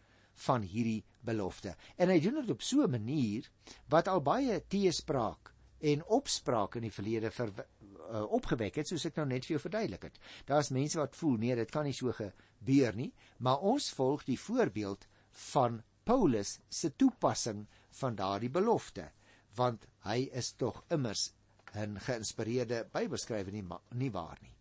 van 0.46 0.62
hierdie 0.62 1.04
belofte. 1.20 1.76
En 1.96 2.08
hy 2.08 2.18
doen 2.20 2.40
dit 2.40 2.50
op 2.50 2.62
so 2.62 2.82
'n 2.82 2.90
manier 2.90 3.50
wat 3.88 4.08
al 4.08 4.22
baie 4.22 4.60
teespraak 4.66 5.51
en 5.82 6.04
opspraak 6.14 6.76
in 6.78 6.86
die 6.86 6.94
verlede 6.94 7.30
vir 7.34 7.50
uh, 7.58 8.22
opgewek 8.38 8.78
het, 8.78 8.90
soos 8.90 9.06
ek 9.08 9.18
nou 9.18 9.26
net 9.30 9.46
vir 9.46 9.56
jou 9.56 9.62
verduidelik 9.64 10.06
het. 10.08 10.20
Daar's 10.46 10.70
mense 10.74 11.00
wat 11.00 11.16
voel 11.18 11.38
nee, 11.42 11.56
dit 11.58 11.74
kan 11.74 11.86
nie 11.88 11.96
so 11.96 12.14
gebeur 12.16 12.98
nie, 12.98 13.10
maar 13.38 13.64
ons 13.66 13.90
volg 13.98 14.24
die 14.28 14.38
voorbeeld 14.38 15.06
van 15.52 15.80
Paulus 16.06 16.58
se 16.68 16.92
toepassing 16.98 17.66
van 18.00 18.16
daardie 18.18 18.50
belofte, 18.50 19.08
want 19.56 19.86
hy 20.06 20.28
is 20.32 20.52
tog 20.58 20.82
immers 20.90 21.32
'n 21.74 21.98
geïnspireerde 22.04 22.88
Bybelskrywer 22.92 23.52
nie, 23.52 23.64
nie 23.96 24.10
waar 24.10 24.38
nie. 24.42 24.52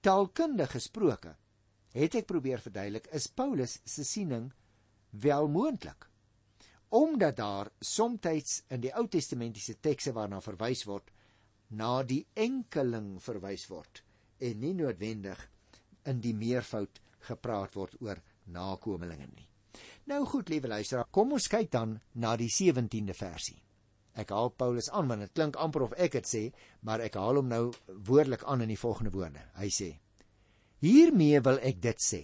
Taalkundig 0.00 0.70
gesproke 0.70 1.36
het 1.92 2.14
ek 2.14 2.26
probeer 2.26 2.58
verduidelik 2.58 3.06
is 3.12 3.26
Paulus 3.26 3.80
se 3.84 4.04
siening 4.04 4.52
wel 5.10 5.48
moontlik 5.48 6.08
omdat 6.92 7.36
daar 7.36 7.70
soms 7.80 8.62
in 8.68 8.80
die 8.80 8.92
Ou 8.92 9.06
Testamentiese 9.08 9.78
tekste 9.80 10.12
waarna 10.12 10.40
verwys 10.40 10.84
word 10.84 11.08
na 11.70 12.02
die 12.02 12.26
enkeling 12.34 13.16
verwys 13.20 13.64
word 13.70 14.02
en 14.40 14.60
nie 14.60 14.74
noodwendig 14.76 15.40
in 16.04 16.20
die 16.20 16.34
meervoud 16.34 17.00
gepraat 17.28 17.74
word 17.78 17.96
oor 18.02 18.20
nakommelinge 18.44 19.26
nie. 19.30 19.48
Nou 20.10 20.24
goed, 20.26 20.50
liewe 20.50 20.68
luisteraar, 20.68 21.08
kom 21.10 21.32
ons 21.32 21.48
kyk 21.48 21.70
dan 21.72 21.96
na 22.12 22.34
die 22.36 22.50
17de 22.50 23.14
versie. 23.16 23.56
Ek 24.12 24.34
haal 24.34 24.50
Paulus 24.50 24.90
aan 24.92 25.08
want 25.08 25.24
dit 25.24 25.32
klink 25.32 25.56
amper 25.56 25.86
of 25.86 25.96
ek 25.96 26.18
dit 26.18 26.28
sê, 26.28 26.42
maar 26.84 27.00
ek 27.00 27.16
haal 27.16 27.40
hom 27.40 27.48
nou 27.48 27.64
woordelik 27.88 28.44
aan 28.44 28.66
in 28.66 28.74
die 28.74 28.80
volgende 28.80 29.14
woorde. 29.14 29.40
Hy 29.56 29.70
sê: 29.72 29.94
Hiermee 30.84 31.40
wil 31.40 31.62
ek 31.62 31.80
dit 31.80 32.04
sê. 32.04 32.22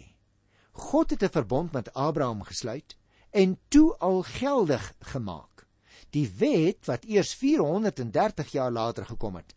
God 0.91 1.11
het 1.15 1.23
'n 1.23 1.33
verbond 1.33 1.73
met 1.73 1.95
Abraham 1.95 2.43
gesluit 2.43 2.99
en 3.31 3.59
toe 3.69 3.97
al 3.99 4.23
geldig 4.23 4.93
gemaak. 5.13 5.67
Die 6.11 6.27
wet 6.39 6.87
wat 6.89 7.05
eers 7.05 7.35
430 7.37 8.53
jaar 8.53 8.73
later 8.73 9.05
gekom 9.05 9.37
het, 9.37 9.55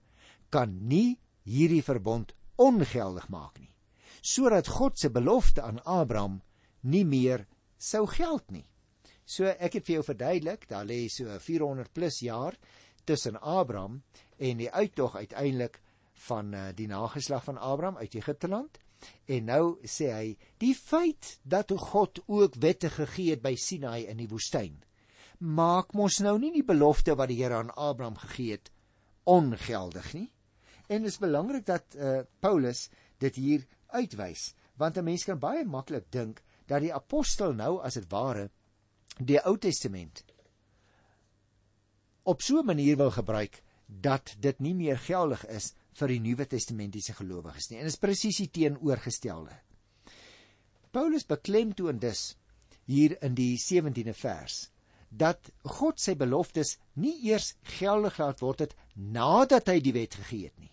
kan 0.49 0.75
nie 0.87 1.19
hierdie 1.47 1.83
verbond 1.83 2.33
ongeldig 2.59 3.29
maak 3.31 3.59
nie, 3.59 3.71
sodat 4.21 4.67
God 4.67 4.99
se 4.99 5.09
belofte 5.09 5.63
aan 5.63 5.79
Abraham 5.83 6.41
nie 6.81 7.05
meer 7.05 7.47
sou 7.77 8.05
geld 8.07 8.51
nie. 8.51 8.65
So 9.25 9.47
ek 9.47 9.79
het 9.79 9.87
vir 9.87 9.99
jou 9.99 10.03
verduidelik, 10.05 10.67
daar 10.67 10.85
lê 10.85 11.05
so 11.09 11.39
400 11.39 11.93
plus 11.93 12.19
jaar 12.25 12.57
tussen 13.07 13.39
Abraham 13.39 14.01
en 14.37 14.59
die 14.59 14.69
uittog 14.71 15.15
uiteindelik 15.15 15.79
van 16.27 16.53
uh, 16.53 16.69
die 16.75 16.87
nageslag 16.87 17.43
van 17.43 17.57
Abraham 17.57 17.97
uit 17.97 18.15
Egipte 18.15 18.47
land. 18.47 18.77
En 19.25 19.45
nou 19.45 19.63
sê 19.87 20.11
hy, 20.11 20.37
die 20.57 20.73
feit 20.75 21.37
dat 21.43 21.71
God 21.71 22.21
ook 22.27 22.55
wette 22.61 22.89
gegee 22.89 23.35
het 23.35 23.41
by 23.41 23.55
Sinai 23.55 24.05
in 24.11 24.17
die 24.17 24.29
woestyn, 24.29 24.77
maak 25.39 25.95
mos 25.97 26.19
nou 26.21 26.37
nie 26.39 26.51
die 26.53 26.65
belofte 26.65 27.15
wat 27.17 27.31
die 27.31 27.39
Here 27.41 27.57
aan 27.57 27.73
Abraham 27.73 28.19
gegee 28.21 28.57
het 28.57 28.71
ongeldig 29.23 30.13
nie. 30.13 30.29
En 30.87 31.05
dit 31.05 31.11
is 31.11 31.21
belangrik 31.21 31.65
dat 31.65 31.95
uh, 31.95 32.21
Paulus 32.39 32.89
dit 33.17 33.35
hier 33.35 33.65
uitwys, 33.95 34.53
want 34.77 34.97
'n 34.97 35.03
mens 35.03 35.23
kan 35.23 35.39
baie 35.39 35.65
maklik 35.65 36.11
dink 36.11 36.41
dat 36.67 36.81
die 36.81 36.93
apostel 36.93 37.53
nou 37.53 37.79
as 37.81 37.93
dit 37.93 38.07
ware 38.11 38.49
die 39.19 39.39
Ou 39.45 39.57
Testament 39.57 40.23
op 42.23 42.41
so 42.41 42.59
'n 42.59 42.65
manier 42.65 42.97
wil 42.97 43.11
gebruik 43.11 43.63
dat 43.87 44.35
dit 44.39 44.59
nie 44.59 44.73
meer 44.73 44.97
geldig 44.97 45.45
is 45.47 45.73
vir 45.99 46.13
die 46.13 46.21
Nuwe 46.23 46.47
Testamentiese 46.47 47.15
gelowiges 47.17 47.69
nie. 47.69 47.79
En 47.79 47.87
dit 47.87 47.93
is 47.93 47.99
presies 47.99 48.39
die 48.43 48.51
teenoorgestelde. 48.55 49.55
Paulus 50.91 51.25
beklemtoon 51.27 51.99
dus 51.99 52.35
hier 52.89 53.15
in 53.23 53.35
die 53.35 53.55
17de 53.59 54.13
vers 54.17 54.65
dat 55.11 55.51
God 55.67 55.99
sy 55.99 56.15
beloftes 56.15 56.77
nie 56.95 57.17
eers 57.27 57.53
geldig 57.79 58.17
laat 58.19 58.39
word 58.43 58.63
het 58.65 58.75
nadat 58.95 59.67
hy 59.67 59.79
die 59.83 59.95
wet 59.95 60.15
gegee 60.19 60.47
het 60.47 60.59
nie. 60.59 60.71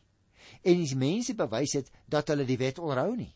En 0.62 0.78
die 0.78 0.98
mense 0.98 1.34
bewys 1.38 1.74
het 1.78 1.90
dat 2.06 2.30
hulle 2.30 2.46
die 2.46 2.58
wet 2.60 2.78
onhou 2.78 3.10
nie. 3.16 3.32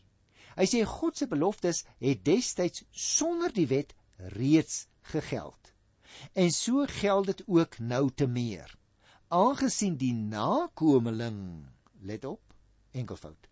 Hy 0.55 0.65
sê 0.69 0.83
God 0.87 1.17
se 1.17 1.27
beloftes 1.27 1.83
het 1.99 2.23
destyds 2.25 2.85
sonder 2.91 3.51
die 3.53 3.67
wet 3.67 3.93
reeds 4.37 4.85
gegeld. 5.11 5.73
En 6.37 6.51
so 6.53 6.85
geld 7.01 7.31
dit 7.31 7.43
ook 7.47 7.79
nou 7.79 8.07
te 8.11 8.27
meer. 8.27 8.69
Aangesien 9.33 9.95
die 9.97 10.13
nakomeling 10.13 11.65
let 12.05 12.25
op, 12.29 12.53
enkelvoud. 12.93 13.47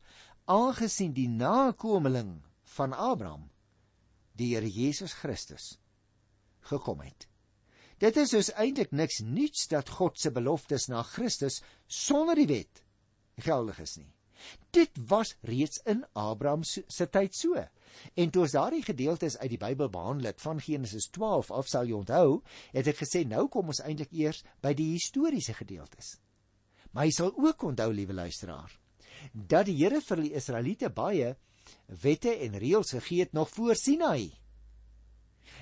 Aangesien 0.46 1.16
die 1.18 1.30
nakomeling 1.30 2.36
van 2.76 2.94
Abraham 2.94 3.48
die 4.38 4.52
Here 4.54 4.70
Jesus 4.70 5.16
Christus 5.18 5.80
gekom 6.70 7.02
het. 7.02 7.26
Dit 8.02 8.18
is 8.18 8.34
dus 8.34 8.52
eintlik 8.54 8.94
niks 8.94 9.24
nuuts 9.26 9.68
dat 9.74 9.90
God 9.98 10.20
se 10.22 10.30
beloftes 10.34 10.86
na 10.90 11.02
Christus 11.06 11.62
sonder 11.88 12.38
die 12.38 12.50
wet 12.50 12.84
geldig 13.42 13.82
is 13.82 13.98
nie. 13.98 14.10
Dit 14.72 14.98
was 15.08 15.36
reeds 15.42 15.82
in 15.86 16.06
Abraham 16.14 16.64
se 16.64 17.10
tyd 17.10 17.36
so. 17.36 17.60
En 18.16 18.32
toe 18.32 18.46
ons 18.46 18.56
daardie 18.56 18.84
gedeeltes 18.84 19.38
uit 19.38 19.50
die 19.54 19.60
Bybel 19.60 19.90
behandel 19.92 20.32
het 20.32 20.42
van 20.42 20.62
Genesis 20.64 21.10
12 21.12 21.52
af 21.52 21.68
sal 21.68 21.90
jy 21.90 21.98
onthou, 21.98 22.42
het 22.72 22.88
ek 22.88 23.02
gesê 23.04 23.24
nou 23.28 23.48
kom 23.52 23.72
ons 23.74 23.84
eintlik 23.84 24.14
eers 24.16 24.44
by 24.64 24.74
die 24.78 24.94
historiese 24.94 25.56
gedeeltes. 25.58 26.16
Maar 26.92 27.08
jy 27.08 27.16
sal 27.16 27.34
ook 27.36 27.64
onthou, 27.64 27.92
liewe 27.94 28.16
luisteraar, 28.16 28.72
dat 29.34 29.68
die 29.68 29.78
Here 29.80 30.02
vir 30.02 30.24
die 30.24 30.36
Israeliete 30.40 30.90
baie 30.90 31.36
wette 32.02 32.34
en 32.46 32.58
reëls 32.60 32.96
gegee 32.98 33.26
het 33.26 33.34
nog 33.34 33.50
voor 33.50 33.76
Sinai. 33.76 34.32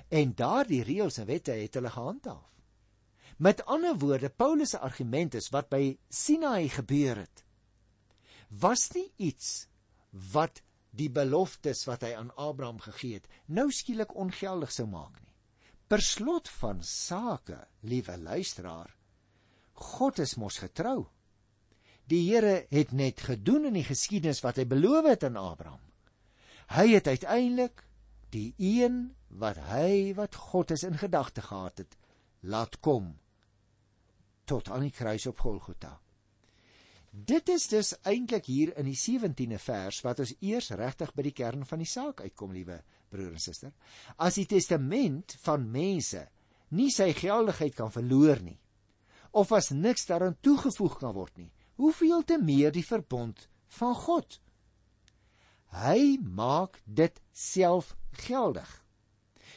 En 0.09 0.33
daardie 0.37 0.83
reëls 0.85 1.19
en 1.21 1.27
wette 1.29 1.53
het 1.57 1.75
hulle 1.77 1.91
gehandhaaf. 1.93 2.45
Met 3.39 3.61
ander 3.65 3.95
woorde, 3.95 4.29
Paulus 4.29 4.73
se 4.73 4.79
argument 4.83 5.35
is 5.35 5.47
wat 5.53 5.69
by 5.71 5.97
Sinai 6.09 6.67
gebeur 6.69 7.21
het, 7.21 7.43
was 8.49 8.89
nie 8.95 9.07
iets 9.17 9.67
wat 10.33 10.61
die 10.89 11.09
beloftes 11.13 11.85
wat 11.85 12.03
hy 12.05 12.15
aan 12.17 12.31
Abraham 12.35 12.79
gegee 12.81 13.19
het, 13.19 13.27
nou 13.45 13.69
skielik 13.71 14.15
ongeldig 14.17 14.71
sou 14.73 14.87
maak 14.89 15.19
nie. 15.21 15.35
Per 15.89 16.01
slot 16.01 16.49
van 16.59 16.81
sake, 16.85 17.57
liewe 17.81 18.17
luisteraar, 18.17 18.89
God 19.73 20.19
is 20.19 20.35
mos 20.37 20.59
getrou. 20.61 21.07
Die 22.09 22.23
Here 22.25 22.65
het 22.73 22.91
net 22.91 23.21
gedoen 23.21 23.69
in 23.69 23.77
die 23.77 23.85
geskiedenis 23.85 24.41
wat 24.41 24.57
hy 24.57 24.65
beloof 24.69 25.07
het 25.11 25.23
aan 25.27 25.37
Abraham. 25.37 25.81
Hy 26.73 26.87
het 26.95 27.07
uiteindelik 27.07 27.85
die 28.33 28.53
een 28.57 29.15
wat 29.29 29.57
hy 29.69 30.13
wat 30.17 30.35
God 30.49 30.73
is 30.73 30.83
in 30.85 30.97
gedagte 30.97 31.41
gehad 31.45 31.81
het, 31.81 31.97
laat 32.41 32.79
kom 32.81 33.13
tot 34.49 34.69
aan 34.73 34.87
die 34.87 34.93
kruis 34.93 35.27
op 35.29 35.41
Golgotha. 35.45 35.99
Dit 37.11 37.49
is 37.49 37.65
dus 37.67 37.95
eintlik 38.05 38.45
hier 38.45 38.71
in 38.77 38.85
die 38.85 38.97
17de 38.97 39.57
vers 39.61 40.01
wat 40.05 40.19
ons 40.21 40.35
eers 40.45 40.69
regtig 40.77 41.13
by 41.17 41.25
die 41.25 41.33
kern 41.33 41.65
van 41.65 41.81
die 41.81 41.89
saak 41.89 42.21
uitkom, 42.21 42.53
liewe 42.53 42.81
broer 43.09 43.33
en 43.33 43.41
suster. 43.41 43.73
As 44.17 44.37
die 44.37 44.45
testament 44.49 45.33
van 45.41 45.65
mense 45.73 46.27
nie 46.77 46.91
sy 46.93 47.09
geldigheid 47.17 47.73
kan 47.73 47.89
verloor 47.89 48.43
nie, 48.45 48.59
of 49.33 49.51
as 49.53 49.71
niks 49.73 50.05
daaraan 50.09 50.37
toegevoeg 50.45 50.99
kan 51.01 51.15
word 51.15 51.33
nie, 51.37 51.49
hoeveel 51.81 52.21
te 52.27 52.37
meer 52.37 52.73
die 52.75 52.85
verbond 52.85 53.47
van 53.79 53.95
God. 53.95 54.37
Hy 55.73 56.17
maak 56.21 56.77
dit 56.85 57.17
self 57.33 57.95
geldig. 58.25 58.69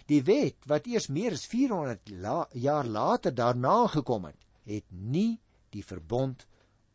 Die 0.09 0.23
wet 0.25 0.64
wat 0.68 0.88
eers 0.88 1.09
meer 1.12 1.37
as 1.37 1.44
400 1.49 2.12
la 2.21 2.47
jaar 2.56 2.88
later 2.88 3.35
daarna 3.35 3.87
gekom 3.92 4.28
het, 4.28 4.40
het 4.64 4.88
nie 4.88 5.40
die 5.73 5.85
verbond 5.85 6.47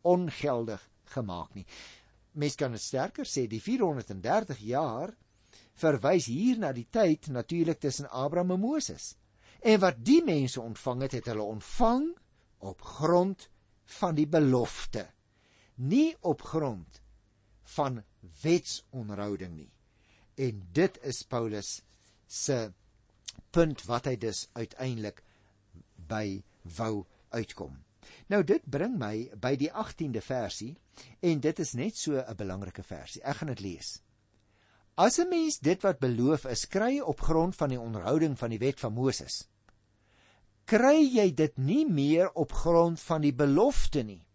ongeldig 0.08 0.82
gemaak 1.14 1.54
nie. 1.56 1.66
Mens 2.38 2.56
kan 2.58 2.74
dit 2.74 2.82
sterker 2.82 3.26
sê, 3.26 3.46
die 3.50 3.62
430 3.62 4.60
jaar 4.68 5.14
verwys 5.78 6.28
hier 6.30 6.58
na 6.58 6.72
die 6.74 6.86
tyd 6.90 7.30
natuurlik 7.34 7.80
tussen 7.82 8.10
Abraham 8.10 8.56
en 8.56 8.62
Moses. 8.62 9.12
En 9.60 9.80
wat 9.82 10.00
die 10.06 10.20
mense 10.24 10.60
ontvang 10.60 11.06
het, 11.06 11.18
het 11.18 11.30
hulle 11.32 11.46
ontvang 11.56 12.10
op 12.58 12.82
grond 12.82 13.48
van 13.98 14.18
die 14.18 14.26
belofte 14.28 15.06
nie 15.78 16.16
op 16.26 16.42
grond 16.42 17.00
van 17.62 18.02
wetsonhouding 18.42 19.54
nie. 19.56 19.70
En 20.34 20.62
dit 20.72 20.98
is 21.02 21.22
Paulus 21.22 21.82
se 22.26 22.72
punt 23.54 23.84
wat 23.86 24.08
hy 24.10 24.16
dus 24.18 24.46
uiteindelik 24.58 25.22
by 26.10 26.42
wou 26.78 27.06
uitkom. 27.30 27.76
Nou 28.28 28.42
dit 28.44 28.62
bring 28.64 28.98
my 28.98 29.30
by 29.40 29.54
die 29.56 29.70
18de 29.70 30.20
versie 30.20 30.74
en 31.20 31.40
dit 31.40 31.58
is 31.58 31.72
net 31.72 31.96
so 31.96 32.18
'n 32.18 32.36
belangrike 32.36 32.82
versie. 32.82 33.22
Ek 33.22 33.36
gaan 33.36 33.48
dit 33.54 33.60
lees. 33.60 34.02
As 34.96 35.18
'n 35.18 35.28
mens 35.28 35.58
dit 35.58 35.82
wat 35.82 35.98
beloof 35.98 36.44
is 36.44 36.66
kry 36.66 37.00
op 37.00 37.20
grond 37.20 37.56
van 37.56 37.68
die 37.68 37.80
onderhouding 37.80 38.38
van 38.38 38.50
die 38.50 38.58
wet 38.58 38.80
van 38.80 38.92
Moses, 38.92 39.48
kry 40.64 40.98
jy 41.14 41.34
dit 41.34 41.56
nie 41.58 41.86
meer 41.86 42.30
op 42.34 42.52
grond 42.52 43.00
van 43.00 43.20
die 43.20 43.34
belofte 43.34 44.02
nie. 44.02 44.26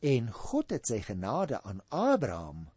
En 0.00 0.32
God 0.32 0.70
het 0.70 0.86
sy 0.86 1.00
genade 1.00 1.62
aan 1.62 1.80
Abraham 1.88 2.68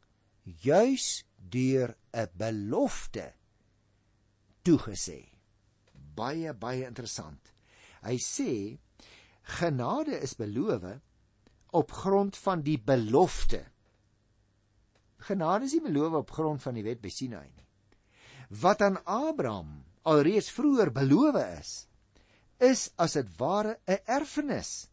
juis 0.43 1.25
deur 1.35 1.97
'n 2.13 2.29
belofte 2.37 3.33
toegesê. 4.63 5.25
Baie 6.15 6.53
baie 6.53 6.85
interessant. 6.85 7.53
Hy 8.01 8.17
sê 8.17 8.79
genade 9.45 10.19
is 10.21 10.35
beloof 10.35 10.85
op 11.75 11.91
grond 11.91 12.37
van 12.37 12.61
die 12.65 12.79
belofte. 12.79 13.61
Genade 15.17 15.65
is 15.65 15.75
nie 15.77 15.85
beloof 15.85 16.13
op 16.21 16.31
grond 16.31 16.61
van 16.61 16.77
die 16.77 16.83
wet 16.85 17.01
by 17.01 17.09
Sinai 17.09 17.45
nie. 17.45 17.67
Wat 18.61 18.81
aan 18.81 19.01
Abraham 19.05 19.83
alreeds 20.05 20.51
vroeër 20.53 20.91
beloof 20.93 21.37
is, 21.59 21.71
is 22.61 22.89
as 22.95 23.17
dit 23.17 23.29
ware 23.37 23.79
'n 23.87 23.99
erfenis. 24.05 24.89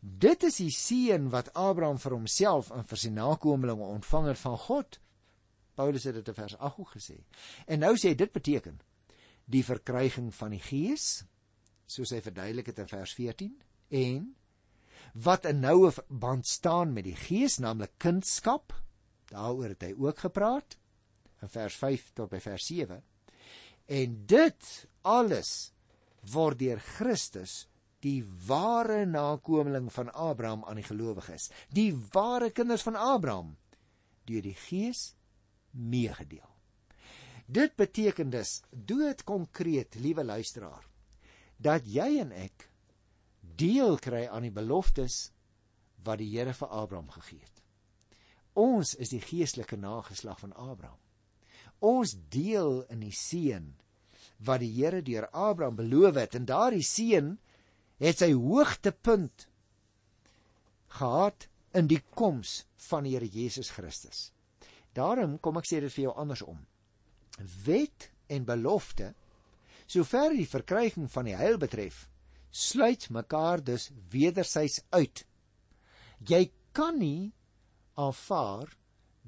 Dit 0.00 0.42
is 0.42 0.56
die 0.56 0.70
seën 0.70 1.30
wat 1.30 1.52
Abraham 1.54 1.98
vir 1.98 2.12
homself 2.12 2.70
en 2.70 2.84
vir 2.84 2.98
sy 2.98 3.08
nakommelinge 3.08 3.84
ontvang 3.84 4.26
het 4.26 4.38
van 4.38 4.58
God. 4.58 5.00
Paulus 5.74 6.04
het 6.04 6.14
dit 6.14 6.28
in 6.28 6.34
vers 6.34 6.56
8 6.58 6.78
ook 6.78 6.90
gesê. 6.94 7.18
En 7.66 7.78
nou 7.78 7.96
sê 7.96 8.14
dit 8.14 8.32
beteken 8.32 8.80
die 9.44 9.64
verkryging 9.64 10.34
van 10.34 10.50
die 10.50 10.60
Gees, 10.60 11.24
soos 11.88 12.12
hy 12.12 12.20
verduidelik 12.24 12.68
het 12.70 12.82
in 12.84 12.90
vers 12.90 13.14
14, 13.16 13.54
en 13.88 14.26
wat 15.14 15.46
'n 15.46 15.60
noue 15.60 15.92
band 16.08 16.46
staan 16.46 16.92
met 16.92 17.04
die 17.04 17.16
Gees, 17.16 17.58
naamlik 17.58 17.96
kindskap, 17.98 18.74
daaroor 19.32 19.68
het 19.74 19.82
hy 19.82 19.94
ook 19.96 20.18
gepraat 20.18 20.76
in 21.42 21.48
vers 21.48 21.76
5 21.76 22.12
tot 22.14 22.30
by 22.30 22.40
vers 22.40 22.66
7. 22.66 23.02
En 23.86 24.26
dit 24.26 24.86
alles 25.02 25.72
word 26.32 26.58
deur 26.58 26.80
Christus 26.80 27.68
die 28.00 28.22
ware 28.46 29.06
nakomeling 29.06 29.92
van 29.92 30.12
Abraham 30.12 30.64
aan 30.64 30.76
die 30.76 30.86
gelowiges, 30.86 31.50
die 31.74 31.92
ware 32.12 32.50
kinders 32.50 32.82
van 32.82 32.96
Abraham 32.96 33.56
deur 34.24 34.42
die 34.42 34.54
Gees 34.54 35.14
meegedeel. 35.70 36.46
Dit 37.46 37.76
beteken 37.76 38.30
dus 38.30 38.62
dood 38.70 39.24
konkreet, 39.24 39.94
liewe 39.94 40.24
luisteraar, 40.24 40.87
dat 41.58 41.86
jy 41.86 42.20
en 42.22 42.32
ek 42.32 42.68
deel 43.58 43.98
kry 44.02 44.26
aan 44.30 44.46
die 44.46 44.54
beloftes 44.54 45.28
wat 46.06 46.20
die 46.22 46.30
Here 46.30 46.54
vir 46.54 46.70
Abraham 46.70 47.10
gegee 47.10 47.42
het. 47.42 47.62
Ons 48.58 48.94
is 48.98 49.12
die 49.14 49.22
geestelike 49.22 49.76
nageslag 49.78 50.40
van 50.40 50.54
Abraham. 50.54 50.98
Ons 51.84 52.16
deel 52.30 52.82
in 52.90 53.02
die 53.02 53.14
seën 53.14 53.68
wat 54.46 54.62
die 54.62 54.70
Here 54.78 55.02
deur 55.02 55.28
Abraham 55.32 55.78
beloof 55.78 56.18
het 56.22 56.38
en 56.38 56.46
daardie 56.46 56.86
seën 56.86 57.34
het 57.98 58.22
sy 58.22 58.32
hoogtepunt 58.34 59.48
gehad 60.98 61.48
in 61.76 61.90
die 61.90 62.00
koms 62.14 62.62
van 62.88 63.06
die 63.06 63.16
Here 63.16 63.26
Jesus 63.26 63.70
Christus. 63.74 64.30
Daarom 64.94 65.38
kom 65.42 65.58
ek 65.60 65.68
sê 65.68 65.82
dit 65.82 65.92
vir 65.94 66.08
jou 66.08 66.14
andersom. 66.18 66.62
Wet 67.66 68.08
en 68.32 68.46
belofte, 68.46 69.12
sover 69.88 70.34
die 70.36 70.48
verkryging 70.48 71.08
van 71.10 71.28
die 71.30 71.36
heil 71.36 71.56
betref, 71.60 72.06
sluit 72.50 73.08
mekaar 73.10 73.62
dus 73.64 73.90
wederzijds 74.12 74.82
uit. 74.92 75.24
Jy 76.28 76.50
kan 76.76 76.98
nie 77.00 77.32
aanvaar 77.98 78.70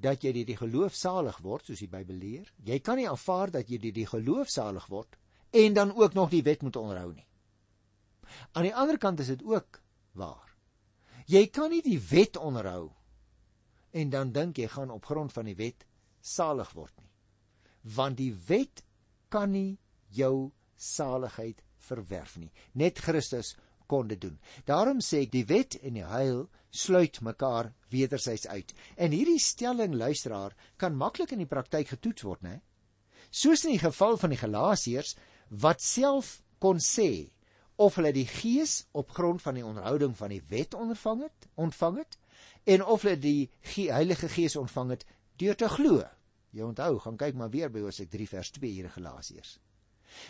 dat 0.00 0.22
jy 0.24 0.32
deur 0.32 0.48
die 0.48 0.58
geloof 0.58 0.94
salig 0.96 1.38
word 1.44 1.66
soos 1.68 1.82
die 1.82 1.90
Bybel 1.90 2.16
leer. 2.20 2.52
Jy 2.64 2.78
kan 2.84 3.00
nie 3.00 3.08
aanvaar 3.08 3.52
dat 3.52 3.68
jy 3.68 3.80
deur 3.82 3.96
die 3.96 4.08
geloof 4.08 4.52
salig 4.52 4.86
word 4.92 5.16
en 5.50 5.75
dan 5.75 5.92
ook 5.96 6.14
nog 6.14 6.30
die 6.30 6.44
wet 6.46 6.62
moet 6.62 6.76
onderhou 6.76 7.12
nie. 7.12 7.26
Aan 8.54 8.68
die 8.68 8.75
ander 8.75 8.99
kant 8.99 9.20
is 9.20 9.32
dit 9.32 9.42
ook 9.42 9.80
waar. 10.14 10.54
Jy 11.26 11.46
kan 11.52 11.70
nie 11.70 11.82
die 11.82 11.99
wet 12.10 12.36
onderhou 12.36 12.90
en 13.90 14.10
dan 14.10 14.32
dink 14.32 14.58
jy 14.58 14.68
gaan 14.70 14.90
op 14.94 15.06
grond 15.10 15.32
van 15.34 15.50
die 15.50 15.58
wet 15.58 15.84
salig 16.20 16.70
word 16.76 16.94
nie. 17.00 17.10
Want 17.96 18.20
die 18.20 18.32
wet 18.46 18.84
kan 19.28 19.50
nie 19.52 19.78
jou 20.14 20.50
saligheid 20.76 21.62
verwerf 21.78 22.36
nie. 22.38 22.50
Net 22.75 22.99
Christus 22.99 23.54
kon 23.90 24.08
dit 24.10 24.20
doen. 24.20 24.38
Daarom 24.68 25.00
sê 25.02 25.25
ek 25.26 25.32
die 25.34 25.46
wet 25.49 25.76
en 25.82 25.96
die 25.99 26.06
heil 26.06 26.44
sluit 26.70 27.18
mekaar 27.26 27.73
wederzijds 27.90 28.46
uit. 28.46 28.73
En 28.96 29.10
hierdie 29.14 29.40
stelling 29.42 29.96
luisteraar 29.99 30.54
kan 30.78 30.96
maklik 30.96 31.34
in 31.34 31.42
die 31.42 31.50
praktyk 31.50 31.90
getoets 31.96 32.26
word, 32.26 32.44
né? 32.46 32.60
Soos 33.30 33.64
in 33.66 33.75
die 33.75 33.82
geval 33.82 34.16
van 34.18 34.32
die 34.34 34.38
Galasiërs 34.38 35.16
wat 35.62 35.82
self 35.82 36.38
kon 36.62 36.78
sê 36.82 37.30
of 37.80 37.96
hulle 37.96 38.12
die 38.14 38.28
gees 38.28 38.84
op 38.92 39.14
grond 39.16 39.42
van 39.42 39.56
die 39.56 39.64
onderhouding 39.66 40.14
van 40.18 40.34
die 40.34 40.42
wet 40.50 40.75
ontvang 40.76 41.25
het, 41.25 41.49
ontvang 41.56 42.02
het 42.02 42.18
en 42.68 42.84
of 42.84 43.06
hulle 43.06 43.18
die 43.18 43.50
Heilige 43.73 44.28
Gees 44.28 44.56
ontvang 44.60 44.94
het 44.94 45.06
deur 45.40 45.56
te 45.56 45.70
glo. 45.73 46.04
Jy 46.52 46.66
onthou, 46.66 46.99
gaan 47.00 47.16
kyk 47.16 47.38
maar 47.38 47.50
weer 47.50 47.70
by 47.73 47.82
Hosea 47.86 48.10
3 48.10 48.28
vers 48.28 48.50
2 48.58 48.70
hier 48.70 48.90
in 48.90 48.94
Galasiërs. 48.94 49.56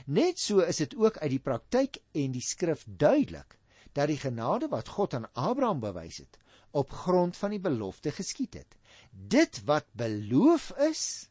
Net 0.07 0.39
so 0.39 0.61
is 0.65 0.81
dit 0.83 0.97
ook 0.97 1.19
uit 1.19 1.31
die 1.31 1.43
praktyk 1.43 2.01
en 2.13 2.33
die 2.33 2.45
skrif 2.45 2.85
duidelik 2.87 3.59
dat 3.93 4.11
die 4.11 4.21
genade 4.21 4.69
wat 4.71 4.89
God 4.89 5.15
aan 5.15 5.29
Abraham 5.33 5.81
bewys 5.81 6.21
het 6.23 6.39
op 6.71 6.91
grond 6.91 7.37
van 7.37 7.51
die 7.51 7.63
belofte 7.63 8.13
geskied 8.15 8.55
het. 8.55 8.77
Dit 9.11 9.65
wat 9.67 9.89
beloof 9.99 10.71
is, 10.87 11.29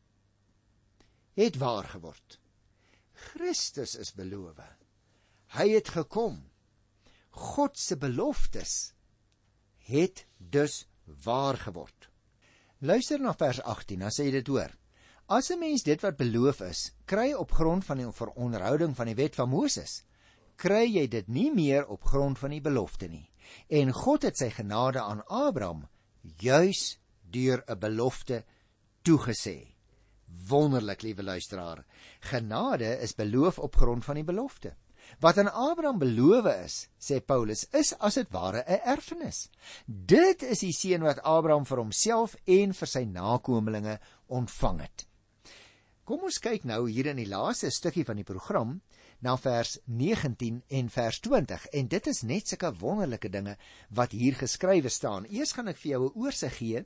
het 1.40 1.56
waar 1.58 1.88
geword. 1.88 2.40
Christus 3.32 3.96
is 3.96 4.12
beloof. 4.14 4.60
Hy 5.56 5.70
het 5.72 5.90
gekom. 5.96 6.42
God 7.30 7.78
se 7.80 7.98
beloftes 7.98 8.94
het 9.90 10.26
dus 10.38 10.86
waar 11.24 11.58
geword. 11.58 12.10
Luister 12.80 13.20
na 13.20 13.34
vers 13.36 13.62
18, 13.62 14.00
dan 14.00 14.14
sê 14.14 14.28
jy 14.28 14.40
dit 14.40 14.52
hoor. 14.52 14.76
As 15.30 15.52
'n 15.52 15.60
mens 15.60 15.84
dit 15.86 16.02
wat 16.02 16.16
beloof 16.18 16.60
is, 16.66 16.80
kry 17.06 17.34
op 17.38 17.52
grond 17.52 17.86
van 17.86 18.00
die 18.02 18.12
veronderhouding 18.12 18.96
van 18.98 19.06
die 19.06 19.16
wet 19.16 19.36
van 19.38 19.50
Moses, 19.50 20.04
kry 20.56 20.88
jy 20.90 21.04
dit 21.08 21.28
nie 21.28 21.52
meer 21.54 21.86
op 21.86 22.04
grond 22.04 22.40
van 22.40 22.50
die 22.50 22.62
belofte 22.66 23.08
nie. 23.08 23.30
En 23.70 23.92
God 23.94 24.24
het 24.26 24.38
sy 24.38 24.50
genade 24.50 25.00
aan 25.00 25.22
Abraham 25.28 25.84
juis 26.42 26.98
deur 27.22 27.62
'n 27.68 27.78
belofte 27.78 28.44
toegesê. 29.06 29.76
Wonderlik, 30.50 31.02
liewe 31.02 31.24
luisteraar. 31.24 31.86
Genade 32.20 32.98
is 32.98 33.14
beloof 33.14 33.60
op 33.60 33.76
grond 33.76 34.06
van 34.06 34.16
die 34.16 34.26
belofte. 34.26 34.74
Wat 35.20 35.38
aan 35.38 35.54
Abraham 35.54 36.00
beloof 36.00 36.46
is, 36.66 36.88
sê 36.98 37.22
Paulus, 37.22 37.68
is 37.72 37.94
as 38.00 38.14
dit 38.14 38.32
ware 38.32 38.64
'n 38.66 38.82
erfenis. 38.84 39.50
Dit 39.86 40.42
is 40.42 40.60
die 40.60 40.74
seën 40.74 41.02
wat 41.02 41.22
Abraham 41.22 41.66
vir 41.66 41.78
homself 41.78 42.36
en 42.46 42.74
vir 42.74 42.88
sy 42.88 43.04
nakommelinge 43.04 44.00
ontvang 44.28 44.82
het. 44.82 45.06
Kom 46.10 46.24
ons 46.26 46.40
kyk 46.42 46.64
nou 46.66 46.88
hier 46.90 47.06
in 47.12 47.20
die 47.22 47.30
laaste 47.30 47.70
stukkie 47.70 48.02
van 48.02 48.18
die 48.18 48.26
program 48.26 48.72
na 49.22 49.36
vers 49.38 49.76
19 49.86 50.56
en 50.80 50.88
vers 50.90 51.20
20 51.22 51.68
en 51.78 51.90
dit 51.92 52.08
is 52.10 52.22
net 52.26 52.50
sulke 52.50 52.72
wonderlike 52.80 53.30
dinge 53.30 53.52
wat 54.00 54.16
hier 54.18 54.34
geskrywe 54.40 54.90
staan. 54.90 55.28
Eers 55.30 55.54
gaan 55.54 55.70
ek 55.70 55.78
vir 55.78 55.92
jou 55.92 56.00
'n 56.08 56.18
oorsig 56.24 56.56
gee 56.58 56.82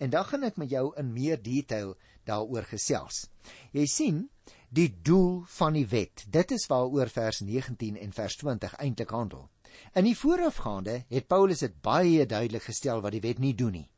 en 0.00 0.10
dan 0.10 0.24
gaan 0.24 0.42
ek 0.42 0.58
met 0.58 0.70
jou 0.70 0.90
in 0.98 1.12
meer 1.12 1.38
detail 1.38 1.94
daaroor 2.26 2.66
gesels. 2.66 3.28
Jy 3.70 3.86
sien, 3.86 4.28
die 4.70 4.90
doel 4.90 5.44
van 5.46 5.74
die 5.74 5.86
wet. 5.86 6.24
Dit 6.26 6.50
is 6.50 6.66
waaroor 6.66 7.08
vers 7.08 7.40
19 7.42 7.96
en 7.96 8.12
vers 8.12 8.36
20 8.36 8.74
eintlik 8.74 9.10
handel. 9.10 9.48
In 9.94 10.04
die 10.04 10.18
voorafgaande 10.18 11.04
het 11.08 11.28
Paulus 11.28 11.60
dit 11.60 11.80
baie 11.80 12.26
duidelik 12.26 12.62
gestel 12.62 13.00
wat 13.00 13.12
die 13.12 13.22
wet 13.22 13.38
nie 13.38 13.54
doen 13.54 13.72
nie. 13.72 13.90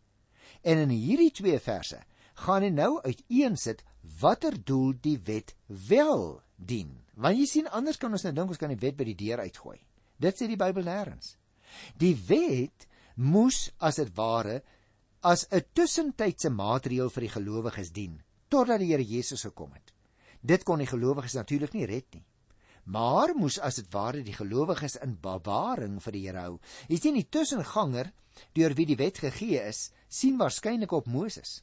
En 0.61 0.77
in 0.77 0.91
hierdie 0.91 1.33
twee 1.33 1.59
verse 1.59 2.05
gaan 2.45 2.62
hy 2.62 2.69
nou 2.69 3.01
uiteensit 3.01 3.83
watter 4.20 4.57
doel 4.64 4.94
die 5.02 5.18
wet 5.24 5.55
wel 5.66 6.40
dien. 6.57 6.92
Want 7.16 7.38
jy 7.38 7.46
sien 7.46 7.68
anders 7.68 7.98
kan 8.00 8.12
ons 8.12 8.24
nou 8.26 8.33
dink 8.37 8.52
ons 8.52 8.61
kan 8.61 8.72
die 8.72 8.81
wet 8.81 8.96
by 8.96 9.07
die 9.09 9.18
deur 9.18 9.42
uitgooi. 9.44 9.79
Dit 10.18 10.38
sê 10.38 10.48
die 10.48 10.61
Bybel 10.61 10.87
nêrens. 10.87 11.37
Die 11.98 12.14
wet 12.29 12.87
moes 13.16 13.70
as 13.79 14.00
dit 14.00 14.12
ware 14.16 14.62
as 15.22 15.46
'n 15.50 15.64
tussentydse 15.74 16.50
maatreël 16.50 17.11
vir 17.11 17.22
die 17.26 17.35
gelowiges 17.35 17.92
dien 17.92 18.22
totdat 18.48 18.81
die 18.81 18.92
Here 18.92 19.02
Jesus 19.02 19.42
gekom 19.42 19.72
het. 19.72 19.92
Dit 20.40 20.64
kon 20.64 20.79
die 20.79 20.87
gelowiges 20.87 21.35
natuurlik 21.35 21.72
nie 21.74 21.87
red 21.87 22.07
nie. 22.14 22.24
Maar 22.85 23.35
moes 23.35 23.59
as 23.59 23.81
dit 23.81 23.88
ware 23.92 24.22
die 24.22 24.37
gelowiges 24.37 24.96
in 25.02 25.16
bewaring 25.20 26.00
vir 26.00 26.12
die 26.12 26.26
Here 26.26 26.40
hou. 26.40 26.61
Jy 26.88 26.98
sien 27.00 27.14
die 27.14 27.29
tussenganger 27.29 28.12
deur 28.55 28.74
wie 28.74 28.87
die 28.87 28.96
wet 28.96 29.18
gegee 29.18 29.61
is, 29.66 29.90
sien 30.09 30.38
waarskynlik 30.38 30.92
op 30.92 31.07
Moses. 31.07 31.62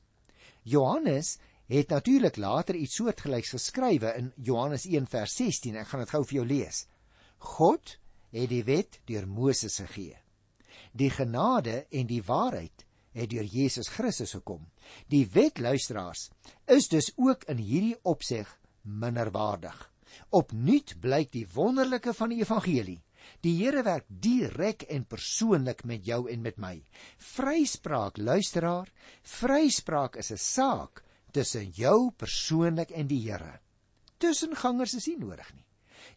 Johannes 0.63 1.37
het 1.67 1.89
natuurlik 1.89 2.37
later 2.37 2.75
iets 2.75 2.95
soortgelyks 2.95 3.53
geskrywe 3.55 4.13
in 4.17 4.31
Johannes 4.35 4.85
1 4.85 5.07
vers 5.07 5.35
16. 5.35 5.77
Ek 5.79 5.87
gaan 5.87 6.03
dit 6.03 6.13
gou 6.13 6.23
vir 6.25 6.39
jou 6.41 6.47
lees. 6.47 6.85
God 7.55 7.97
het 8.33 8.49
die 8.49 8.63
wet 8.67 8.99
deur 9.07 9.27
Moses 9.27 9.79
gegee. 9.79 10.17
Die 10.91 11.09
genade 11.09 11.85
en 11.89 12.09
die 12.09 12.23
waarheid 12.25 12.85
het 13.13 13.29
deur 13.29 13.45
Jesus 13.45 13.89
Christus 13.93 14.33
gekom. 14.33 14.65
Die 15.07 15.25
wet 15.33 15.61
luisteraars 15.61 16.29
is 16.65 16.89
dus 16.89 17.11
ook 17.15 17.45
in 17.51 17.61
hierdie 17.61 17.97
opseg 18.03 18.49
minderwaardig. 18.81 19.77
Opnuut 20.29 20.95
blyk 21.01 21.31
die 21.33 21.47
wonderlike 21.53 22.13
van 22.13 22.33
die 22.33 22.41
evangelie. 22.41 22.99
Die 23.43 23.55
Here 23.61 23.83
werk 23.85 24.05
direk 24.07 24.83
en 24.91 25.05
persoonlik 25.07 25.85
met 25.87 26.05
jou 26.05 26.25
en 26.29 26.41
met 26.43 26.57
my. 26.59 26.75
Vryspraak, 27.17 28.17
luisteraar, 28.17 28.91
vryspraak 29.23 30.17
is 30.19 30.31
'n 30.31 30.37
saak 30.37 31.02
tussen 31.33 31.71
jou 31.73 32.11
persoonlik 32.17 32.93
en 32.93 33.09
die 33.09 33.21
Here. 33.25 33.59
Tussengangers 34.21 34.93
is 34.99 35.07
nie 35.09 35.17
nodig 35.19 35.49
nie. 35.55 35.65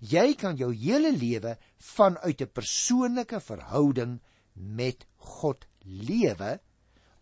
Jy 0.01 0.35
kan 0.39 0.59
jou 0.61 0.73
hele 0.75 1.13
lewe 1.15 1.57
vanuit 1.79 2.41
'n 2.41 2.53
persoonlike 2.53 3.41
verhouding 3.41 4.21
met 4.55 5.07
God 5.17 5.67
lewe 5.85 6.61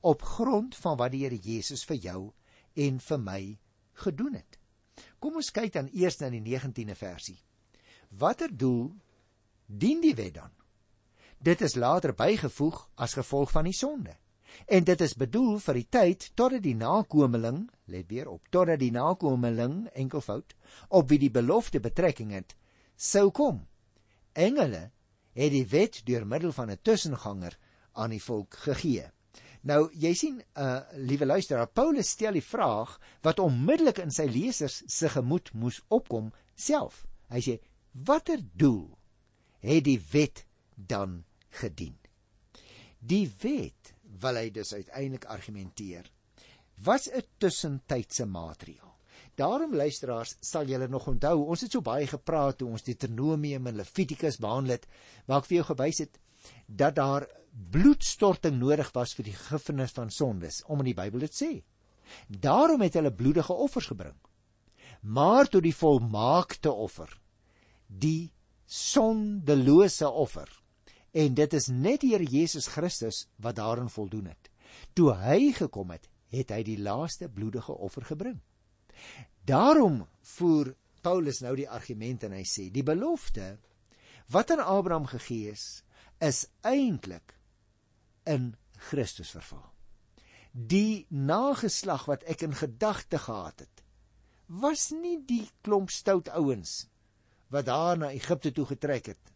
op 0.01 0.23
grond 0.23 0.77
van 0.77 0.97
wat 0.97 1.13
die 1.13 1.23
Here 1.25 1.39
Jesus 1.39 1.85
vir 1.85 1.97
jou 1.97 2.33
en 2.75 3.01
vir 3.01 3.19
my 3.19 3.59
gedoen 3.93 4.35
het. 4.35 4.59
Kom 5.19 5.37
ons 5.37 5.51
kyk 5.51 5.73
dan 5.73 5.89
eers 5.93 6.19
na 6.21 6.31
die 6.31 6.43
19de 6.43 6.95
versie. 6.95 7.39
Watter 8.11 8.57
doel 8.57 8.93
dien 9.67 10.01
die 10.01 10.15
wet 10.15 10.35
dan? 10.35 10.51
Dit 11.39 11.61
is 11.61 11.75
later 11.75 12.15
bygevoeg 12.15 12.89
as 12.95 13.15
gevolg 13.15 13.51
van 13.51 13.65
die 13.65 13.77
sonde. 13.77 14.17
En 14.67 14.85
dit 14.85 15.01
is 15.01 15.15
bedoel 15.15 15.59
vir 15.59 15.75
die 15.75 15.89
tyd 15.91 16.31
totdat 16.35 16.63
die 16.63 16.77
nakomeling, 16.79 17.69
let 17.85 18.09
weer 18.09 18.29
op, 18.29 18.49
totdat 18.51 18.81
die 18.81 18.93
nakomeling 18.95 19.89
enkelvoud 19.93 20.55
op 20.89 21.09
wie 21.09 21.19
die 21.19 21.31
belofte 21.31 21.81
betrekking 21.81 22.33
het, 22.33 22.57
sou 22.97 23.31
kom. 23.31 23.67
Engele 24.33 24.91
het 25.35 25.53
die 25.53 25.67
wet 25.67 26.01
deur 26.07 26.27
middel 26.27 26.53
van 26.53 26.71
'n 26.71 26.79
tussenganger 26.83 27.59
aan 27.93 28.11
die 28.11 28.23
volk 28.23 28.55
gegee. 28.55 29.11
Nou, 29.65 29.89
jy 29.97 30.13
sien, 30.15 30.43
uh 30.61 30.81
liewe 30.93 31.27
luisteraar, 31.27 31.71
Paulus 31.73 32.11
stel 32.11 32.33
die 32.33 32.45
vraag 32.45 32.99
wat 33.23 33.39
onmiddellik 33.39 33.99
in 33.99 34.11
sy 34.11 34.27
lesers 34.29 34.83
se 34.87 35.09
gemoed 35.09 35.53
moes 35.53 35.81
opkom 35.89 36.33
self. 36.55 37.07
Hy 37.33 37.41
sê: 37.41 37.59
"Watter 37.93 38.43
doel 38.53 38.99
het 39.61 39.85
die 39.85 40.01
wet 40.13 40.45
dan 40.77 41.25
gedien?" 41.49 41.97
Die 43.01 43.33
wet, 43.41 43.94
wil 44.21 44.37
hy 44.39 44.51
dus 44.51 44.73
uiteindelik 44.75 45.25
argumenteer, 45.25 46.11
was 46.85 47.09
'n 47.09 47.23
tussentydse 47.39 48.27
maatreël. 48.27 48.95
Daarom 49.35 49.75
luisteraars, 49.75 50.37
sal 50.41 50.67
julle 50.67 50.89
nog 50.89 51.07
onthou, 51.07 51.47
ons 51.47 51.61
het 51.61 51.73
so 51.73 51.81
baie 51.81 52.07
gepraat 52.07 52.59
toe 52.59 52.69
ons 52.69 52.83
Deuteronomium 52.83 53.67
en 53.67 53.77
Levitikus 53.77 54.39
behandel 54.39 54.77
het, 54.77 54.87
waar 55.27 55.43
ek 55.43 55.49
vir 55.51 55.57
jou 55.57 55.67
gewys 55.75 55.99
het 55.99 56.21
dat 56.67 56.95
daar 56.95 57.27
bloedstorting 57.71 58.59
nodig 58.59 58.91
was 58.93 59.15
vir 59.15 59.25
die 59.25 59.37
vergifnis 59.37 59.95
van 59.97 60.11
sondes, 60.11 60.63
om 60.67 60.79
in 60.79 60.91
die 60.93 60.99
Bybel 60.99 61.25
dit 61.25 61.35
sê. 61.35 61.51
Daarom 62.29 62.83
het 62.85 62.95
hulle 62.99 63.13
bloedige 63.15 63.53
offers 63.53 63.87
gebring. 63.87 64.17
Maar 65.03 65.49
tot 65.49 65.63
die 65.63 65.75
volmaakte 65.75 66.73
offer, 66.73 67.11
die 67.87 68.33
sondelose 68.67 70.09
offer. 70.09 70.49
En 71.15 71.35
dit 71.39 71.53
is 71.55 71.69
net 71.71 72.03
die 72.03 72.11
Here 72.11 72.27
Jesus 72.27 72.67
Christus 72.75 73.25
wat 73.39 73.61
daarin 73.61 73.89
voldoen 73.89 74.33
het. 74.33 74.51
Toe 74.99 75.13
hy 75.15 75.53
gekom 75.55 75.93
het, 75.95 76.09
het 76.35 76.51
hy 76.51 76.63
die 76.67 76.81
laaste 76.83 77.29
bloedige 77.31 77.77
offer 77.87 78.07
gebring. 78.09 78.41
Daarom 79.47 80.03
voer 80.35 80.73
Paulus 81.05 81.39
nou 81.45 81.55
die 81.59 81.69
argument 81.71 82.25
en 82.27 82.35
hy 82.35 82.43
sê 82.49 82.67
die 82.73 82.83
belofte 82.87 83.55
wat 84.35 84.51
aan 84.51 84.65
Abraham 84.65 85.07
gegee 85.07 85.53
is, 85.53 85.85
is 86.19 86.47
eintlik 86.67 87.37
in 88.27 88.55
Christus 88.89 89.35
verval. 89.37 89.67
Die 90.51 91.07
nageslag 91.11 92.09
wat 92.11 92.25
ek 92.31 92.43
in 92.47 92.57
gedagte 92.57 93.21
gehad 93.21 93.67
het, 93.67 93.85
was 94.47 94.89
nie 94.95 95.19
die 95.29 95.45
klomp 95.63 95.93
stout 95.95 96.31
ouens 96.35 96.87
wat 97.55 97.69
daar 97.69 98.01
na 98.01 98.11
Egipte 98.17 98.51
toe 98.55 98.67
getrek 98.67 99.13
het 99.13 99.34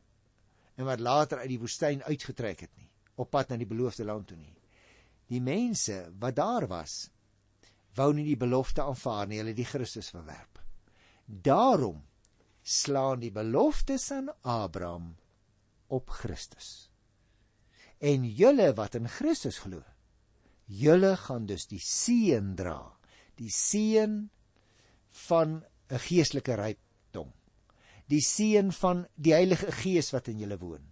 en 0.78 0.86
wat 0.86 1.02
later 1.02 1.42
uit 1.42 1.50
die 1.50 1.60
woestyn 1.60 2.04
uitgetrek 2.06 2.64
het 2.66 2.74
nie, 2.78 2.88
op 3.18 3.32
pad 3.34 3.50
na 3.50 3.58
die 3.58 3.68
beloofde 3.68 4.06
land 4.06 4.28
toe 4.30 4.38
nie. 4.38 4.54
Die 5.28 5.42
mense 5.42 6.04
wat 6.22 6.38
daar 6.38 6.68
was, 6.70 7.08
wou 7.98 8.12
nie 8.14 8.24
die 8.28 8.38
belofte 8.38 8.84
aanvaar 8.86 9.26
nie, 9.26 9.40
hulle 9.42 9.56
die 9.58 9.66
Christus 9.66 10.12
verwerp. 10.14 10.62
Daarom 11.26 12.04
slaan 12.62 13.20
die 13.20 13.32
beloftes 13.34 14.10
aan 14.14 14.30
Abraham 14.46 15.16
op 15.88 16.10
Christus 16.12 16.88
en 17.98 18.26
julle 18.30 18.72
wat 18.78 18.94
in 18.98 19.08
Christus 19.10 19.58
glo 19.64 19.82
julle 20.68 21.14
gaan 21.16 21.46
dus 21.48 21.66
die 21.70 21.80
seën 21.82 22.54
dra 22.58 22.80
die 23.40 23.50
seën 23.50 24.28
van 25.26 25.64
'n 25.90 26.02
geestelike 26.06 26.54
rykdom 26.54 27.32
die 28.08 28.22
seën 28.24 28.72
van 28.72 29.06
die 29.16 29.34
Heilige 29.36 29.72
Gees 29.82 30.12
wat 30.14 30.30
in 30.32 30.40
julle 30.42 30.58
woon. 30.58 30.84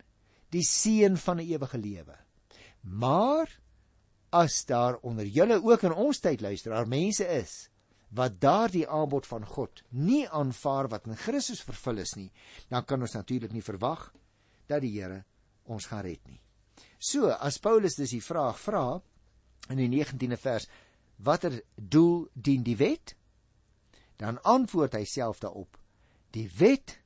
Die 0.53 0.65
seën 0.65 1.17
van 1.17 1.41
'n 1.41 1.49
ewige 1.49 1.79
lewe. 1.79 2.17
Maar 2.83 3.49
as 4.31 4.65
daar 4.65 4.99
onder 5.03 5.27
julle 5.27 5.63
ook 5.63 5.83
in 5.83 5.93
ons 5.93 6.21
tyd 6.21 6.41
luisteraar 6.41 6.89
mense 6.89 7.25
is 7.25 7.69
wat 8.09 8.41
daardie 8.41 8.89
aanbod 8.89 9.27
van 9.27 9.47
God 9.47 9.83
nie 9.91 10.29
aanvaar 10.29 10.89
wat 10.89 11.07
in 11.07 11.17
Christus 11.17 11.63
vervul 11.63 11.99
is 11.99 12.15
nie 12.15 12.31
dan 12.69 12.85
kan 12.85 13.01
ons 13.01 13.13
natuurlik 13.13 13.53
nie 13.53 13.63
verwag 13.63 14.13
dat 14.67 14.83
die 14.83 15.01
Here 15.01 15.25
ons 15.65 15.87
gaan 15.91 16.05
red 16.07 16.23
nie. 16.27 16.41
So, 16.99 17.31
as 17.31 17.59
Paulus 17.59 17.97
dus 17.99 18.15
die 18.15 18.23
vraag 18.25 18.59
vra 18.61 19.01
in 19.73 19.81
die 19.81 19.89
19de 19.91 20.39
vers, 20.39 20.69
watter 21.17 21.61
doel 21.77 22.29
dien 22.35 22.65
die 22.67 22.77
wet? 22.79 23.15
Dan 24.21 24.39
antwoord 24.47 24.97
hy 24.97 25.05
self 25.09 25.41
daarop: 25.43 25.77
Die 26.33 26.49
wet 26.59 26.99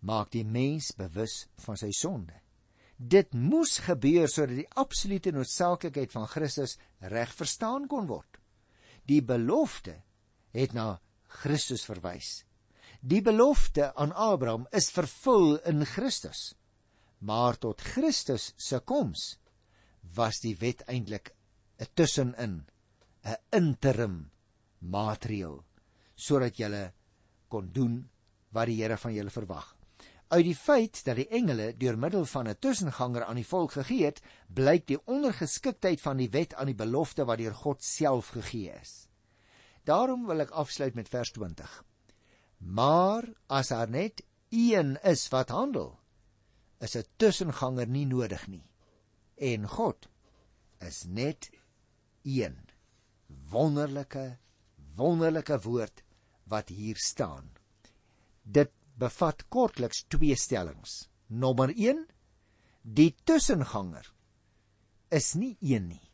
maak 0.00 0.30
die 0.32 0.44
mens 0.44 0.92
bewus 0.96 1.46
van 1.64 1.76
sy 1.76 1.90
sonde. 1.96 2.36
Dit 2.96 3.32
moes 3.32 3.78
gebeur 3.84 4.28
sodat 4.28 4.56
die 4.60 4.68
absolute 4.80 5.32
noodsaaklikheid 5.32 6.12
van 6.12 6.28
Christus 6.28 6.76
reg 7.00 7.32
verstaan 7.36 7.88
kon 7.88 8.06
word. 8.10 8.40
Die 9.08 9.22
belofte 9.24 10.02
het 10.52 10.72
na 10.76 11.00
Christus 11.40 11.86
verwys. 11.88 12.44
Die 13.00 13.22
belofte 13.24 13.94
aan 13.96 14.12
Abraham 14.12 14.66
is 14.76 14.90
vervul 14.92 15.56
in 15.64 15.86
Christus 15.88 16.50
maar 17.20 17.58
tot 17.60 17.82
Christus 17.84 18.52
se 18.56 18.80
koms 18.80 19.36
was 20.16 20.40
die 20.40 20.54
wet 20.60 20.82
eintlik 20.88 21.34
'n 21.78 21.88
tussenin 21.94 22.54
'n 23.24 23.36
interim 23.52 24.30
maatreël 24.80 25.64
sodat 26.16 26.56
jy 26.58 26.92
kon 27.48 27.72
doen 27.72 28.08
wat 28.52 28.66
die 28.66 28.82
Here 28.82 28.96
van 28.96 29.14
julle 29.14 29.30
verwag. 29.30 29.76
Uit 30.30 30.44
die 30.46 30.54
feit 30.54 31.00
dat 31.04 31.18
die 31.18 31.26
engele 31.34 31.72
deur 31.74 31.96
middel 31.98 32.24
van 32.32 32.48
'n 32.48 32.58
tussenganger 32.62 33.24
aan 33.24 33.40
die 33.40 33.46
volk 33.46 33.72
gegee 33.72 34.04
het, 34.04 34.20
blyk 34.46 34.86
die 34.86 35.00
ondergeskiktheid 35.06 36.00
van 36.00 36.16
die 36.16 36.30
wet 36.30 36.54
aan 36.54 36.70
die 36.70 36.78
belofte 36.78 37.24
wat 37.26 37.38
deur 37.38 37.54
God 37.54 37.82
self 37.82 38.28
gegee 38.28 38.70
is. 38.80 39.08
Daarom 39.84 40.26
wil 40.26 40.40
ek 40.40 40.50
afsluit 40.50 40.94
met 40.94 41.08
vers 41.08 41.32
20. 41.32 41.84
Maar 42.58 43.26
as 43.46 43.68
daar 43.68 43.90
net 43.90 44.22
een 44.50 44.98
is 45.02 45.28
wat 45.28 45.48
handel, 45.48 45.98
is 46.78 46.94
'n 46.96 47.04
tussenganger 47.16 47.88
nie 47.88 48.06
nodig 48.06 48.46
nie. 48.46 48.70
En 49.34 49.68
God 49.68 50.08
is 50.78 51.04
net 51.04 51.50
een 52.22 52.68
wonderlike 53.26 54.38
wonderlike 54.96 55.60
woord 55.60 56.02
wat 56.44 56.68
hier 56.68 56.96
staan. 56.96 57.50
Dit 58.42 58.70
bevat 59.00 59.46
kortliks 59.48 60.04
twee 60.12 60.36
stellings. 60.36 61.08
Nommer 61.28 61.72
1: 61.72 62.04
Die 62.82 63.12
tussenganger 63.24 64.06
is 65.10 65.34
nie 65.34 65.56
een 65.60 65.88
nie. 65.88 66.06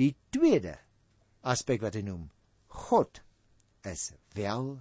Die 0.00 0.14
tweede 0.34 0.78
aspek 1.42 1.82
wat 1.84 1.96
hy 1.98 2.04
noem, 2.06 2.30
God 2.88 3.20
is 3.88 4.12
wel 4.36 4.80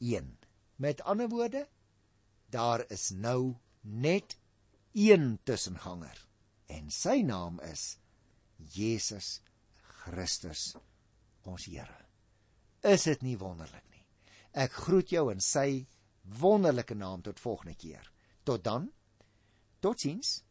een. 0.00 0.36
Met 0.76 1.02
ander 1.02 1.28
woorde, 1.32 1.66
daar 2.52 2.84
is 2.92 3.10
nou 3.10 3.56
net 3.82 4.36
een 4.96 5.36
tussenganger 5.44 6.16
en 6.72 6.90
sy 6.90 7.20
naam 7.26 7.60
is 7.64 7.96
Jesus 8.72 9.40
Christus 10.02 10.74
ons 11.46 11.66
Here. 11.68 12.00
Is 12.82 13.06
dit 13.06 13.22
nie 13.22 13.36
wonderlik 13.38 13.84
nie? 13.92 14.04
Ek 14.56 14.72
groet 14.86 15.12
jou 15.12 15.28
in 15.32 15.42
sy 15.42 15.86
wonderlike 16.38 16.94
naam 16.94 17.22
tot 17.22 17.40
volgende 17.40 17.74
keer. 17.74 18.12
Tot 18.42 18.64
dan. 18.64 18.90
Totsiens. 19.78 20.45